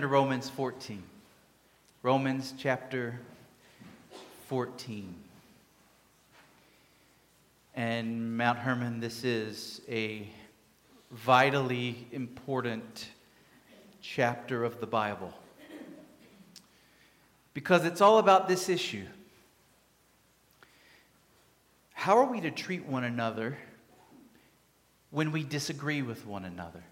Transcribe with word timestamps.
to 0.00 0.06
Romans 0.06 0.48
14. 0.48 1.02
Romans 2.02 2.54
chapter 2.56 3.18
14. 4.46 5.14
And 7.74 8.36
Mount 8.36 8.58
Hermon, 8.58 9.00
this 9.00 9.24
is 9.24 9.80
a 9.88 10.28
vitally 11.10 12.06
important 12.12 13.08
chapter 14.00 14.62
of 14.62 14.80
the 14.80 14.86
Bible 14.86 15.32
because 17.52 17.84
it's 17.84 18.00
all 18.00 18.18
about 18.18 18.46
this 18.46 18.68
issue. 18.68 19.06
How 21.92 22.18
are 22.18 22.26
we 22.26 22.40
to 22.42 22.50
treat 22.50 22.86
one 22.86 23.04
another 23.04 23.58
when 25.10 25.32
we 25.32 25.42
disagree 25.42 26.02
with 26.02 26.24
one 26.26 26.44
another? 26.44 26.84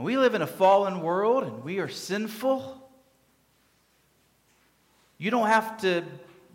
And 0.00 0.06
we 0.06 0.16
live 0.16 0.34
in 0.34 0.40
a 0.40 0.46
fallen 0.46 1.02
world 1.02 1.44
and 1.44 1.62
we 1.62 1.78
are 1.78 1.86
sinful. 1.86 2.90
You 5.18 5.30
don't 5.30 5.48
have 5.48 5.78
to 5.82 6.04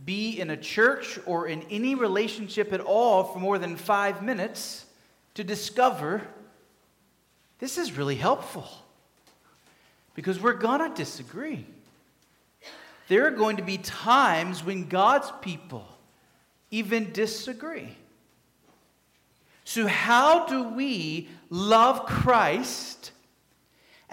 be 0.03 0.39
in 0.39 0.49
a 0.49 0.57
church 0.57 1.19
or 1.27 1.45
in 1.45 1.61
any 1.69 1.93
relationship 1.93 2.73
at 2.73 2.79
all 2.79 3.23
for 3.23 3.37
more 3.37 3.59
than 3.59 3.75
five 3.75 4.23
minutes 4.23 4.87
to 5.35 5.43
discover 5.43 6.23
this 7.59 7.77
is 7.77 7.95
really 7.95 8.15
helpful. 8.15 8.67
Because 10.15 10.39
we're 10.39 10.53
going 10.53 10.79
to 10.79 10.97
disagree. 10.97 11.67
There 13.09 13.27
are 13.27 13.31
going 13.31 13.57
to 13.57 13.63
be 13.63 13.77
times 13.77 14.63
when 14.63 14.89
God's 14.89 15.31
people 15.43 15.87
even 16.71 17.11
disagree. 17.11 17.95
So, 19.65 19.85
how 19.85 20.47
do 20.47 20.69
we 20.69 21.29
love 21.51 22.07
Christ 22.07 23.11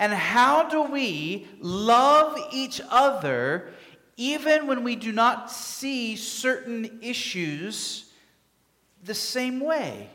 and 0.03 0.13
how 0.13 0.69
do 0.69 0.83
we 0.83 1.47
love 1.61 2.37
each 2.51 2.81
other 2.91 3.71
even 4.17 4.67
when 4.67 4.83
we 4.83 4.97
do 4.97 5.13
not 5.13 5.49
see 5.49 6.17
certain 6.17 6.99
issues 7.01 8.11
the 9.05 9.15
same 9.15 9.61
way? 9.61 10.11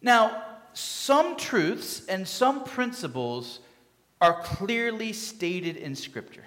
Now, 0.00 0.44
some 0.74 1.36
truths 1.36 2.06
and 2.06 2.26
some 2.26 2.62
principles 2.62 3.58
are 4.20 4.40
clearly 4.42 5.12
stated 5.12 5.76
in 5.76 5.96
Scripture. 5.96 6.44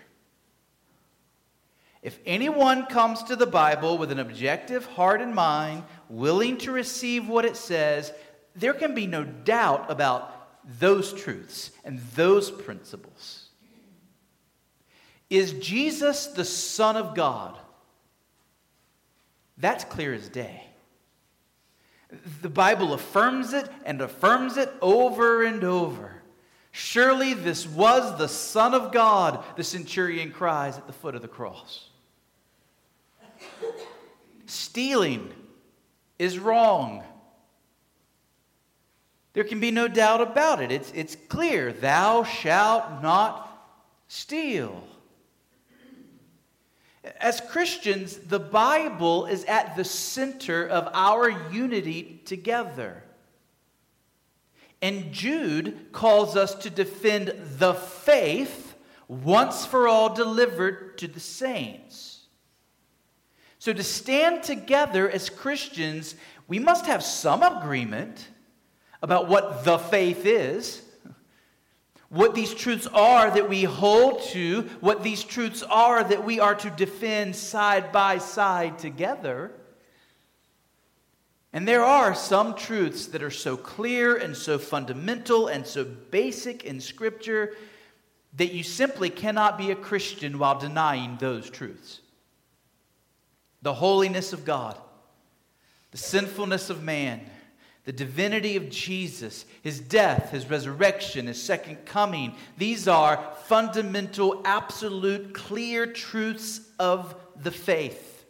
If 2.01 2.17
anyone 2.25 2.85
comes 2.85 3.23
to 3.23 3.35
the 3.35 3.45
Bible 3.45 3.97
with 3.97 4.09
an 4.09 4.19
objective 4.19 4.85
heart 4.85 5.19
and 5.19 5.35
mind, 5.35 5.83
willing 6.07 6.57
to 6.59 6.71
receive 6.71 7.27
what 7.27 7.43
it 7.43 7.57
says, 7.57 8.13
there 8.55 8.73
can 8.73 8.93
be 8.93 9.07
no 9.07 9.23
doubt 9.23 9.89
about 9.89 10.35
those 10.79 11.13
truths 11.13 11.71
and 11.83 11.99
those 12.15 12.51
principles. 12.51 13.49
Is 15.29 15.53
Jesus 15.53 16.27
the 16.27 16.45
Son 16.45 16.97
of 16.97 17.15
God? 17.15 17.57
That's 19.57 19.83
clear 19.83 20.13
as 20.13 20.29
day. 20.29 20.63
The 22.41 22.49
Bible 22.49 22.93
affirms 22.93 23.53
it 23.53 23.69
and 23.85 24.01
affirms 24.01 24.57
it 24.57 24.71
over 24.81 25.43
and 25.43 25.63
over. 25.63 26.19
Surely 26.71 27.33
this 27.33 27.67
was 27.67 28.17
the 28.17 28.27
Son 28.27 28.73
of 28.73 28.91
God, 28.91 29.43
the 29.55 29.63
centurion 29.63 30.31
cries 30.31 30.77
at 30.77 30.87
the 30.87 30.93
foot 30.93 31.15
of 31.15 31.21
the 31.21 31.27
cross. 31.27 31.89
Stealing 34.45 35.31
is 36.17 36.39
wrong. 36.39 37.03
There 39.39 39.47
can 39.47 39.61
be 39.61 39.71
no 39.71 39.87
doubt 39.87 40.19
about 40.19 40.61
it. 40.61 40.69
It's, 40.69 40.91
it's 40.93 41.15
clear. 41.15 41.71
Thou 41.71 42.25
shalt 42.25 43.01
not 43.01 43.49
steal. 44.09 44.83
As 47.21 47.39
Christians, 47.39 48.17
the 48.17 48.41
Bible 48.41 49.27
is 49.27 49.45
at 49.45 49.77
the 49.77 49.85
center 49.85 50.67
of 50.67 50.89
our 50.93 51.29
unity 51.53 52.21
together. 52.25 53.01
And 54.81 55.13
Jude 55.13 55.93
calls 55.93 56.35
us 56.35 56.53
to 56.55 56.69
defend 56.69 57.33
the 57.59 57.75
faith 57.75 58.75
once 59.07 59.65
for 59.65 59.87
all 59.87 60.13
delivered 60.13 60.97
to 60.97 61.07
the 61.07 61.21
saints. 61.21 62.25
So, 63.57 63.71
to 63.71 63.83
stand 63.83 64.43
together 64.43 65.09
as 65.09 65.29
Christians, 65.29 66.15
we 66.49 66.59
must 66.59 66.87
have 66.87 67.01
some 67.01 67.41
agreement 67.41 68.27
about 69.01 69.27
what 69.27 69.63
the 69.63 69.77
faith 69.77 70.25
is, 70.25 70.81
what 72.09 72.33
these 72.33 72.53
truths 72.53 72.87
are 72.87 73.29
that 73.29 73.47
we 73.47 73.63
hold 73.63 74.23
to, 74.23 74.63
what 74.79 75.03
these 75.03 75.23
truths 75.23 75.61
are 75.63 76.03
that 76.03 76.25
we 76.25 76.39
are 76.39 76.55
to 76.55 76.69
defend 76.71 77.35
side 77.35 77.91
by 77.91 78.17
side 78.17 78.79
together. 78.79 79.51
And 81.53 81.67
there 81.67 81.83
are 81.83 82.13
some 82.13 82.55
truths 82.55 83.07
that 83.07 83.23
are 83.23 83.31
so 83.31 83.57
clear 83.57 84.15
and 84.15 84.35
so 84.35 84.57
fundamental 84.57 85.47
and 85.47 85.65
so 85.65 85.83
basic 85.83 86.63
in 86.63 86.81
Scripture 86.81 87.55
that 88.37 88.53
you 88.53 88.63
simply 88.63 89.09
cannot 89.09 89.57
be 89.57 89.71
a 89.71 89.75
Christian 89.75 90.37
while 90.37 90.59
denying 90.59 91.17
those 91.17 91.49
truths. 91.49 92.01
The 93.61 93.73
holiness 93.73 94.33
of 94.33 94.45
God, 94.45 94.77
the 95.91 95.97
sinfulness 95.97 96.69
of 96.69 96.83
man, 96.83 97.21
the 97.89 97.93
divinity 97.93 98.55
of 98.55 98.69
Jesus, 98.69 99.45
his 99.63 99.79
death, 99.79 100.29
his 100.29 100.47
resurrection, 100.47 101.25
his 101.25 101.41
second 101.41 101.87
coming. 101.87 102.35
These 102.55 102.87
are 102.87 103.33
fundamental, 103.45 104.43
absolute, 104.45 105.33
clear 105.33 105.87
truths 105.87 106.61
of 106.77 107.15
the 107.41 107.49
faith. 107.49 108.25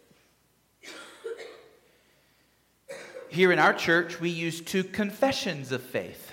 Here 3.28 3.52
in 3.52 3.60
our 3.60 3.74
church, 3.74 4.22
we 4.22 4.30
use 4.30 4.62
two 4.62 4.86
confessions 4.86 5.74
of 5.74 5.82
faith 5.82 6.32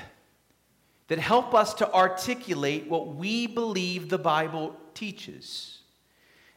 that 1.09 1.19
help 1.19 1.53
us 1.53 1.75
to 1.75 1.93
articulate 1.93 2.87
what 2.87 3.17
we 3.17 3.49
believe 3.49 4.09
the 4.09 4.19
Bible 4.19 4.77
teaches. 4.95 5.81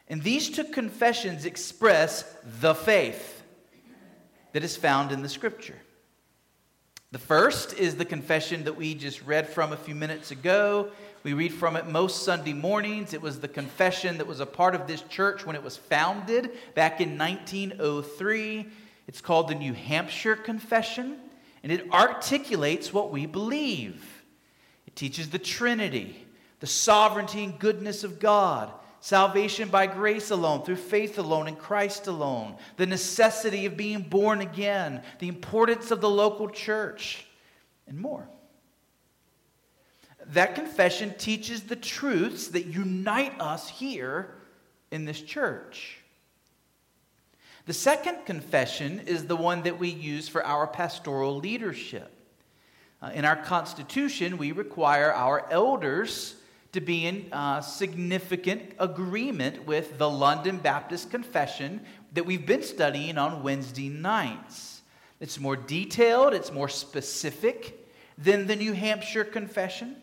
And 0.06 0.22
these 0.22 0.48
two 0.48 0.62
confessions 0.62 1.46
express 1.46 2.32
the 2.60 2.76
faith 2.76 3.42
that 4.52 4.62
is 4.62 4.76
found 4.76 5.10
in 5.10 5.22
the 5.22 5.28
Scripture. 5.28 5.74
The 7.12 7.18
first 7.18 7.72
is 7.72 7.96
the 7.96 8.04
confession 8.04 8.62
that 8.64 8.76
we 8.76 8.94
just 8.94 9.22
read 9.22 9.48
from 9.48 9.72
a 9.72 9.76
few 9.76 9.96
minutes 9.96 10.30
ago. 10.30 10.90
We 11.24 11.32
read 11.32 11.52
from 11.52 11.74
it 11.74 11.88
most 11.88 12.22
Sunday 12.22 12.52
mornings. 12.52 13.14
It 13.14 13.20
was 13.20 13.40
the 13.40 13.48
confession 13.48 14.18
that 14.18 14.28
was 14.28 14.38
a 14.38 14.46
part 14.46 14.76
of 14.76 14.86
this 14.86 15.02
church 15.02 15.44
when 15.44 15.56
it 15.56 15.64
was 15.64 15.76
founded 15.76 16.52
back 16.76 17.00
in 17.00 17.18
1903. 17.18 18.64
It's 19.08 19.20
called 19.20 19.48
the 19.48 19.56
New 19.56 19.72
Hampshire 19.72 20.36
Confession, 20.36 21.16
and 21.64 21.72
it 21.72 21.92
articulates 21.92 22.92
what 22.92 23.10
we 23.10 23.26
believe. 23.26 24.22
It 24.86 24.94
teaches 24.94 25.30
the 25.30 25.38
Trinity, 25.40 26.24
the 26.60 26.68
sovereignty 26.68 27.42
and 27.42 27.58
goodness 27.58 28.04
of 28.04 28.20
God, 28.20 28.70
salvation 29.00 29.68
by 29.68 29.86
grace 29.86 30.30
alone, 30.30 30.62
through 30.62 30.76
faith 30.76 31.18
alone, 31.18 31.48
in 31.48 31.56
Christ 31.56 32.06
alone, 32.06 32.56
the 32.76 32.86
necessity 32.86 33.66
of 33.66 33.76
being 33.76 34.02
born 34.02 34.40
again, 34.40 35.02
the 35.18 35.28
importance 35.28 35.90
of 35.90 36.00
the 36.00 36.10
local 36.10 36.48
church, 36.48 37.26
and 37.86 37.98
more. 37.98 38.28
That 40.26 40.54
confession 40.54 41.14
teaches 41.18 41.62
the 41.62 41.76
truths 41.76 42.48
that 42.48 42.66
unite 42.66 43.40
us 43.40 43.68
here 43.68 44.34
in 44.90 45.04
this 45.04 45.20
church. 45.20 45.98
The 47.66 47.72
second 47.72 48.26
confession 48.26 49.00
is 49.06 49.26
the 49.26 49.36
one 49.36 49.62
that 49.62 49.78
we 49.78 49.88
use 49.88 50.28
for 50.28 50.44
our 50.44 50.66
pastoral 50.66 51.36
leadership. 51.36 52.10
Uh, 53.02 53.10
in 53.14 53.24
our 53.24 53.36
Constitution, 53.36 54.36
we 54.36 54.52
require 54.52 55.12
our 55.12 55.46
elders 55.50 56.36
to 56.72 56.80
be 56.80 57.06
in 57.06 57.26
uh, 57.32 57.60
significant 57.60 58.74
agreement 58.78 59.66
with 59.66 59.98
the 59.98 60.08
London 60.08 60.58
Baptist 60.58 61.10
Confession 61.10 61.80
that 62.12 62.24
we've 62.24 62.46
been 62.46 62.62
studying 62.62 63.18
on 63.18 63.42
Wednesday 63.42 63.88
nights. 63.88 64.82
It's 65.20 65.38
more 65.38 65.56
detailed, 65.56 66.32
it's 66.32 66.52
more 66.52 66.68
specific 66.68 67.88
than 68.16 68.46
the 68.46 68.56
New 68.56 68.72
Hampshire 68.72 69.24
Confession. 69.24 69.96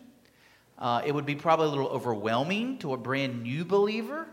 Uh, 0.77 1.01
it 1.05 1.13
would 1.13 1.25
be 1.25 1.35
probably 1.35 1.67
a 1.67 1.69
little 1.69 1.87
overwhelming 1.87 2.77
to 2.79 2.93
a 2.93 2.97
brand 2.97 3.43
new 3.43 3.65
believer. 3.65 4.27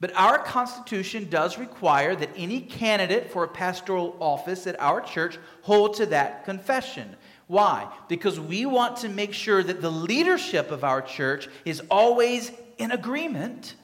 But 0.00 0.16
our 0.16 0.38
Constitution 0.38 1.28
does 1.30 1.58
require 1.58 2.16
that 2.16 2.30
any 2.36 2.60
candidate 2.60 3.30
for 3.30 3.44
a 3.44 3.48
pastoral 3.48 4.16
office 4.18 4.66
at 4.66 4.80
our 4.80 5.00
church 5.00 5.38
hold 5.60 5.94
to 5.94 6.06
that 6.06 6.44
confession. 6.44 7.14
Why? 7.52 7.86
Because 8.08 8.40
we 8.40 8.64
want 8.64 8.96
to 9.00 9.10
make 9.10 9.34
sure 9.34 9.62
that 9.62 9.82
the 9.82 9.90
leadership 9.90 10.70
of 10.70 10.84
our 10.84 11.02
church 11.02 11.50
is 11.66 11.82
always 11.90 12.50
in 12.78 12.92
agreement 12.92 13.74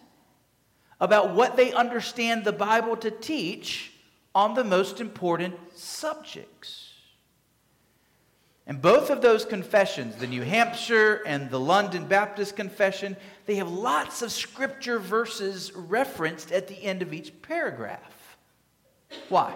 about 1.03 1.35
what 1.35 1.55
they 1.55 1.75
understand 1.75 2.45
the 2.45 2.53
Bible 2.53 2.97
to 2.97 3.11
teach 3.11 3.93
on 4.35 4.55
the 4.55 4.65
most 4.65 5.03
important 5.03 5.55
subjects. 5.77 6.95
And 8.67 8.81
both 8.81 9.11
of 9.11 9.21
those 9.21 9.45
confessions, 9.45 10.17
the 10.17 10.27
New 10.27 10.45
Hampshire 10.45 11.23
and 11.27 11.51
the 11.51 11.61
London 11.61 12.07
Baptist 12.07 12.57
Confession, 12.57 13.19
they 13.45 13.57
have 13.57 13.69
lots 13.69 14.23
of 14.23 14.33
scripture 14.33 14.99
verses 14.99 15.75
referenced 15.75 16.53
at 16.53 16.69
the 16.69 16.83
end 16.83 17.03
of 17.03 17.13
each 17.13 17.43
paragraph. 17.43 18.39
Why? 19.29 19.55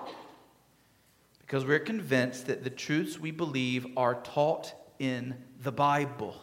Because 1.53 1.67
we're 1.67 1.81
convinced 1.81 2.47
that 2.47 2.65
the 2.65 2.71
truths 2.71 3.19
we 3.19 3.31
believe 3.31 3.87
are 3.95 4.15
taught 4.15 4.73
in 4.99 5.35
the 5.63 5.71
Bible. 5.71 6.35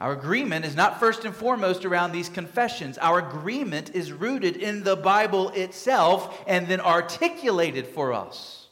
Our 0.00 0.10
agreement 0.10 0.64
is 0.64 0.74
not 0.74 0.98
first 0.98 1.24
and 1.24 1.32
foremost 1.32 1.84
around 1.84 2.10
these 2.10 2.28
confessions. 2.28 2.98
Our 2.98 3.20
agreement 3.20 3.94
is 3.94 4.10
rooted 4.10 4.56
in 4.56 4.82
the 4.82 4.96
Bible 4.96 5.50
itself 5.50 6.42
and 6.48 6.66
then 6.66 6.80
articulated 6.80 7.86
for 7.86 8.12
us 8.12 8.66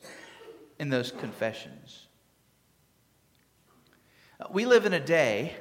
in 0.80 0.90
those 0.90 1.12
confessions. 1.12 2.08
Uh, 4.40 4.46
we 4.50 4.66
live 4.66 4.86
in 4.86 4.92
a 4.92 4.98
day 4.98 5.54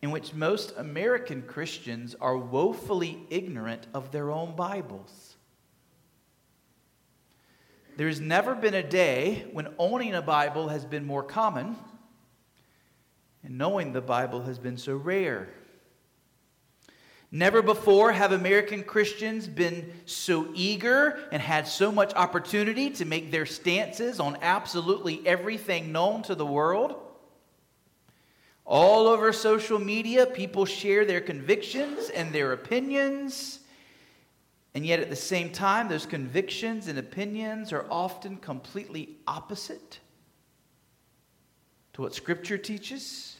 in 0.00 0.12
which 0.12 0.32
most 0.32 0.74
American 0.76 1.42
Christians 1.42 2.14
are 2.20 2.36
woefully 2.38 3.26
ignorant 3.30 3.88
of 3.92 4.12
their 4.12 4.30
own 4.30 4.54
Bibles. 4.54 5.27
There's 7.98 8.20
never 8.20 8.54
been 8.54 8.74
a 8.74 8.82
day 8.88 9.46
when 9.50 9.74
owning 9.76 10.14
a 10.14 10.22
Bible 10.22 10.68
has 10.68 10.84
been 10.84 11.04
more 11.04 11.24
common 11.24 11.74
and 13.42 13.58
knowing 13.58 13.92
the 13.92 14.00
Bible 14.00 14.42
has 14.42 14.56
been 14.56 14.76
so 14.76 14.94
rare. 14.94 15.48
Never 17.32 17.60
before 17.60 18.12
have 18.12 18.30
American 18.30 18.84
Christians 18.84 19.48
been 19.48 19.92
so 20.06 20.46
eager 20.54 21.18
and 21.32 21.42
had 21.42 21.66
so 21.66 21.90
much 21.90 22.14
opportunity 22.14 22.90
to 22.90 23.04
make 23.04 23.32
their 23.32 23.46
stances 23.46 24.20
on 24.20 24.38
absolutely 24.42 25.26
everything 25.26 25.90
known 25.90 26.22
to 26.22 26.36
the 26.36 26.46
world. 26.46 26.94
All 28.64 29.08
over 29.08 29.32
social 29.32 29.80
media, 29.80 30.24
people 30.24 30.66
share 30.66 31.04
their 31.04 31.20
convictions 31.20 32.10
and 32.10 32.32
their 32.32 32.52
opinions. 32.52 33.58
And 34.74 34.84
yet, 34.84 35.00
at 35.00 35.10
the 35.10 35.16
same 35.16 35.50
time, 35.50 35.88
those 35.88 36.06
convictions 36.06 36.88
and 36.88 36.98
opinions 36.98 37.72
are 37.72 37.86
often 37.90 38.36
completely 38.36 39.16
opposite 39.26 39.98
to 41.94 42.02
what 42.02 42.14
Scripture 42.14 42.58
teaches. 42.58 43.36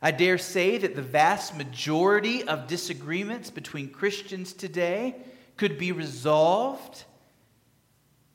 I 0.00 0.12
dare 0.12 0.38
say 0.38 0.78
that 0.78 0.94
the 0.94 1.02
vast 1.02 1.56
majority 1.56 2.44
of 2.44 2.68
disagreements 2.68 3.50
between 3.50 3.90
Christians 3.90 4.52
today 4.52 5.16
could 5.56 5.76
be 5.76 5.90
resolved 5.90 7.04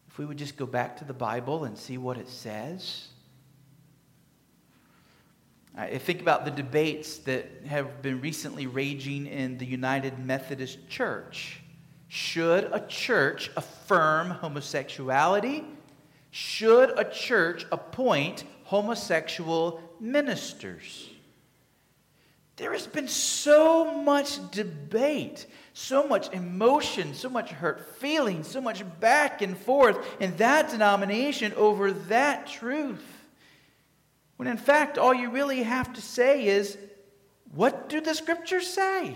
if 0.10 0.18
we 0.18 0.26
would 0.26 0.38
just 0.38 0.58
go 0.58 0.66
back 0.66 0.98
to 0.98 1.06
the 1.06 1.14
Bible 1.14 1.64
and 1.64 1.78
see 1.78 1.98
what 1.98 2.18
it 2.18 2.28
says. 2.28 3.08
I 5.76 5.98
think 5.98 6.22
about 6.22 6.46
the 6.46 6.52
debates 6.52 7.18
that 7.20 7.48
have 7.66 8.04
been 8.04 8.22
recently 8.22 8.68
raging 8.68 9.26
in 9.26 9.58
the 9.58 9.66
United 9.66 10.20
Methodist 10.20 10.88
Church. 10.88 11.62
Should 12.10 12.66
a 12.72 12.80
church 12.88 13.50
affirm 13.58 14.30
homosexuality? 14.30 15.66
Should 16.30 16.98
a 16.98 17.04
church 17.04 17.66
appoint 17.72 18.44
homosexual 18.66 19.82
ministers? 20.00 21.10
There 22.58 22.72
has 22.74 22.86
been 22.86 23.08
so 23.08 23.96
much 23.96 24.52
debate, 24.52 25.48
so 25.74 26.08
much 26.08 26.32
emotion, 26.34 27.16
so 27.16 27.30
much 27.30 27.50
hurt 27.50 27.98
feelings, 27.98 28.48
so 28.48 28.62
much 28.62 28.84
back 29.00 29.42
and 29.42 29.58
forth 29.58 29.98
in 30.20 30.38
that 30.38 30.70
denomination 30.70 31.52
over 31.54 31.92
that 31.92 32.46
truth. 32.46 33.23
When 34.44 34.52
in 34.52 34.58
fact, 34.58 34.98
all 34.98 35.14
you 35.14 35.30
really 35.30 35.64
have 35.64 35.94
to 35.94 36.02
say 36.02 36.48
is, 36.48 36.78
what 37.56 37.88
do 37.88 38.02
the 38.02 38.14
scriptures 38.14 38.68
say? 38.68 39.16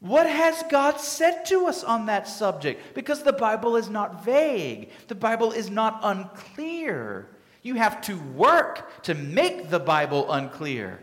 What 0.00 0.28
has 0.28 0.64
God 0.68 0.98
said 0.98 1.44
to 1.44 1.68
us 1.68 1.84
on 1.84 2.06
that 2.06 2.26
subject? 2.26 2.94
Because 2.94 3.22
the 3.22 3.32
Bible 3.32 3.76
is 3.76 3.88
not 3.88 4.24
vague, 4.24 4.90
the 5.06 5.14
Bible 5.14 5.52
is 5.52 5.70
not 5.70 6.00
unclear. 6.02 7.28
You 7.62 7.76
have 7.76 8.00
to 8.06 8.18
work 8.18 9.04
to 9.04 9.14
make 9.14 9.70
the 9.70 9.78
Bible 9.78 10.32
unclear 10.32 10.98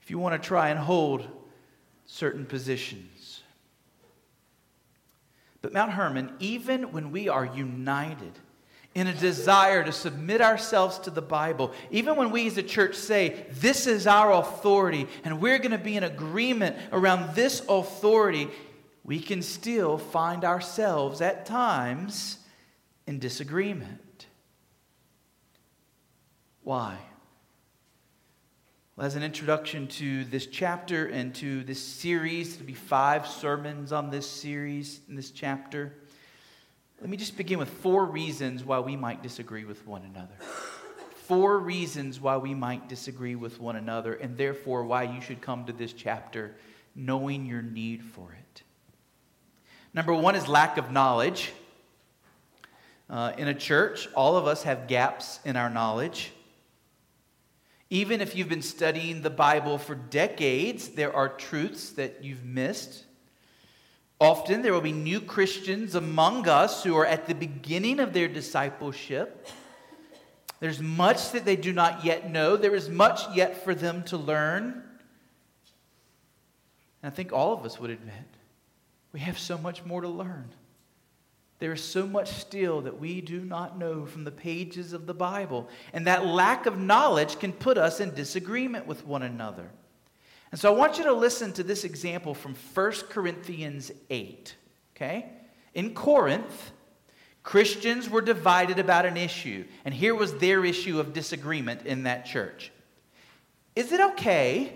if 0.00 0.12
you 0.12 0.20
want 0.20 0.40
to 0.40 0.46
try 0.48 0.68
and 0.68 0.78
hold 0.78 1.26
certain 2.06 2.46
positions. 2.46 3.42
But 5.60 5.72
Mount 5.72 5.90
Hermon, 5.90 6.34
even 6.38 6.92
when 6.92 7.10
we 7.10 7.28
are 7.28 7.44
united, 7.44 8.38
in 8.98 9.06
a 9.06 9.14
desire 9.14 9.84
to 9.84 9.92
submit 9.92 10.40
ourselves 10.40 10.98
to 10.98 11.10
the 11.10 11.22
Bible. 11.22 11.72
Even 11.90 12.16
when 12.16 12.30
we 12.30 12.46
as 12.46 12.58
a 12.58 12.62
church 12.62 12.96
say, 12.96 13.46
this 13.50 13.86
is 13.86 14.06
our 14.06 14.32
authority, 14.32 15.06
and 15.24 15.40
we're 15.40 15.58
going 15.58 15.70
to 15.70 15.78
be 15.78 15.96
in 15.96 16.02
agreement 16.02 16.76
around 16.90 17.34
this 17.34 17.62
authority, 17.68 18.48
we 19.04 19.20
can 19.20 19.42
still 19.42 19.98
find 19.98 20.44
ourselves 20.44 21.20
at 21.20 21.46
times 21.46 22.38
in 23.06 23.18
disagreement. 23.18 24.26
Why? 26.62 26.98
Well, 28.96 29.06
as 29.06 29.14
an 29.14 29.22
introduction 29.22 29.86
to 29.86 30.24
this 30.24 30.46
chapter 30.46 31.06
and 31.06 31.32
to 31.36 31.62
this 31.62 31.80
series, 31.80 32.54
there'll 32.54 32.66
be 32.66 32.74
five 32.74 33.28
sermons 33.28 33.92
on 33.92 34.10
this 34.10 34.28
series 34.28 35.00
in 35.08 35.14
this 35.14 35.30
chapter. 35.30 35.94
Let 37.00 37.10
me 37.10 37.16
just 37.16 37.36
begin 37.36 37.60
with 37.60 37.68
four 37.68 38.06
reasons 38.06 38.64
why 38.64 38.80
we 38.80 38.96
might 38.96 39.22
disagree 39.22 39.64
with 39.64 39.86
one 39.86 40.02
another. 40.02 40.34
Four 41.26 41.60
reasons 41.60 42.20
why 42.20 42.38
we 42.38 42.54
might 42.54 42.88
disagree 42.88 43.36
with 43.36 43.60
one 43.60 43.76
another, 43.76 44.14
and 44.14 44.36
therefore 44.36 44.84
why 44.84 45.04
you 45.04 45.20
should 45.20 45.40
come 45.40 45.64
to 45.66 45.72
this 45.72 45.92
chapter 45.92 46.56
knowing 46.96 47.46
your 47.46 47.62
need 47.62 48.02
for 48.02 48.32
it. 48.32 48.62
Number 49.94 50.12
one 50.12 50.34
is 50.34 50.48
lack 50.48 50.76
of 50.76 50.90
knowledge. 50.90 51.52
Uh, 53.08 53.32
in 53.38 53.46
a 53.46 53.54
church, 53.54 54.08
all 54.14 54.36
of 54.36 54.48
us 54.48 54.64
have 54.64 54.88
gaps 54.88 55.38
in 55.44 55.56
our 55.56 55.70
knowledge. 55.70 56.32
Even 57.90 58.20
if 58.20 58.34
you've 58.34 58.48
been 58.48 58.60
studying 58.60 59.22
the 59.22 59.30
Bible 59.30 59.78
for 59.78 59.94
decades, 59.94 60.88
there 60.88 61.14
are 61.14 61.28
truths 61.28 61.90
that 61.90 62.24
you've 62.24 62.44
missed. 62.44 63.04
Often 64.20 64.62
there 64.62 64.72
will 64.72 64.80
be 64.80 64.92
new 64.92 65.20
Christians 65.20 65.94
among 65.94 66.48
us 66.48 66.82
who 66.82 66.96
are 66.96 67.06
at 67.06 67.26
the 67.26 67.34
beginning 67.34 68.00
of 68.00 68.12
their 68.12 68.26
discipleship. 68.26 69.46
There's 70.58 70.80
much 70.80 71.30
that 71.32 71.44
they 71.44 71.54
do 71.54 71.72
not 71.72 72.04
yet 72.04 72.28
know, 72.28 72.56
there 72.56 72.74
is 72.74 72.88
much 72.88 73.20
yet 73.34 73.62
for 73.62 73.74
them 73.74 74.02
to 74.04 74.16
learn. 74.16 74.82
And 77.02 77.12
I 77.12 77.14
think 77.14 77.32
all 77.32 77.52
of 77.52 77.64
us 77.64 77.78
would 77.78 77.90
admit 77.90 78.14
we 79.12 79.20
have 79.20 79.38
so 79.38 79.56
much 79.56 79.84
more 79.84 80.00
to 80.00 80.08
learn. 80.08 80.50
There 81.60 81.72
is 81.72 81.82
so 81.82 82.06
much 82.06 82.30
still 82.32 82.82
that 82.82 83.00
we 83.00 83.20
do 83.20 83.40
not 83.40 83.78
know 83.78 84.06
from 84.06 84.24
the 84.24 84.30
pages 84.30 84.92
of 84.92 85.06
the 85.06 85.14
Bible. 85.14 85.68
And 85.92 86.06
that 86.06 86.26
lack 86.26 86.66
of 86.66 86.78
knowledge 86.78 87.38
can 87.38 87.52
put 87.52 87.78
us 87.78 88.00
in 88.00 88.14
disagreement 88.14 88.86
with 88.86 89.04
one 89.06 89.22
another. 89.22 89.70
And 90.50 90.60
so 90.60 90.72
I 90.72 90.76
want 90.76 90.98
you 90.98 91.04
to 91.04 91.12
listen 91.12 91.52
to 91.54 91.62
this 91.62 91.84
example 91.84 92.34
from 92.34 92.54
1 92.74 92.92
Corinthians 93.10 93.92
8. 94.10 94.54
Okay? 94.96 95.26
In 95.74 95.94
Corinth, 95.94 96.72
Christians 97.42 98.10
were 98.10 98.20
divided 98.20 98.78
about 98.78 99.06
an 99.06 99.16
issue, 99.16 99.64
and 99.84 99.94
here 99.94 100.14
was 100.14 100.34
their 100.34 100.64
issue 100.64 101.00
of 101.00 101.12
disagreement 101.12 101.86
in 101.86 102.02
that 102.02 102.26
church. 102.26 102.72
Is 103.76 103.92
it 103.92 104.00
okay 104.12 104.72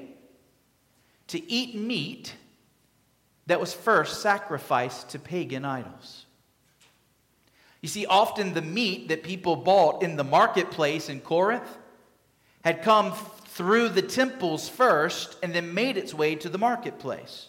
to 1.29 1.51
eat 1.51 1.75
meat 1.75 2.35
that 3.47 3.61
was 3.61 3.75
first 3.75 4.23
sacrificed 4.23 5.11
to 5.11 5.19
pagan 5.19 5.65
idols? 5.65 6.27
You 7.81 7.89
see, 7.89 8.07
often 8.07 8.55
the 8.55 8.63
meat 8.63 9.09
that 9.09 9.25
people 9.25 9.57
bought 9.57 10.03
in 10.03 10.17
the 10.17 10.25
marketplace 10.25 11.09
in 11.09 11.21
Corinth 11.21 11.77
had 12.65 12.83
come 12.83 13.13
through 13.55 13.91
the 13.91 14.03
temples 14.03 14.69
first 14.69 15.37
and 15.43 15.55
then 15.55 15.75
made 15.75 15.99
its 15.99 16.15
way 16.15 16.35
to 16.35 16.49
the 16.49 16.59
marketplace. 16.59 17.49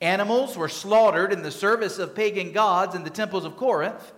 Animals 0.00 0.56
were 0.56 0.68
slaughtered 0.68 1.32
in 1.32 1.42
the 1.42 1.50
service 1.50 1.98
of 1.98 2.14
pagan 2.14 2.52
gods 2.52 2.94
in 2.94 3.04
the 3.04 3.10
temples 3.10 3.44
of 3.44 3.56
Corinth. 3.56 4.12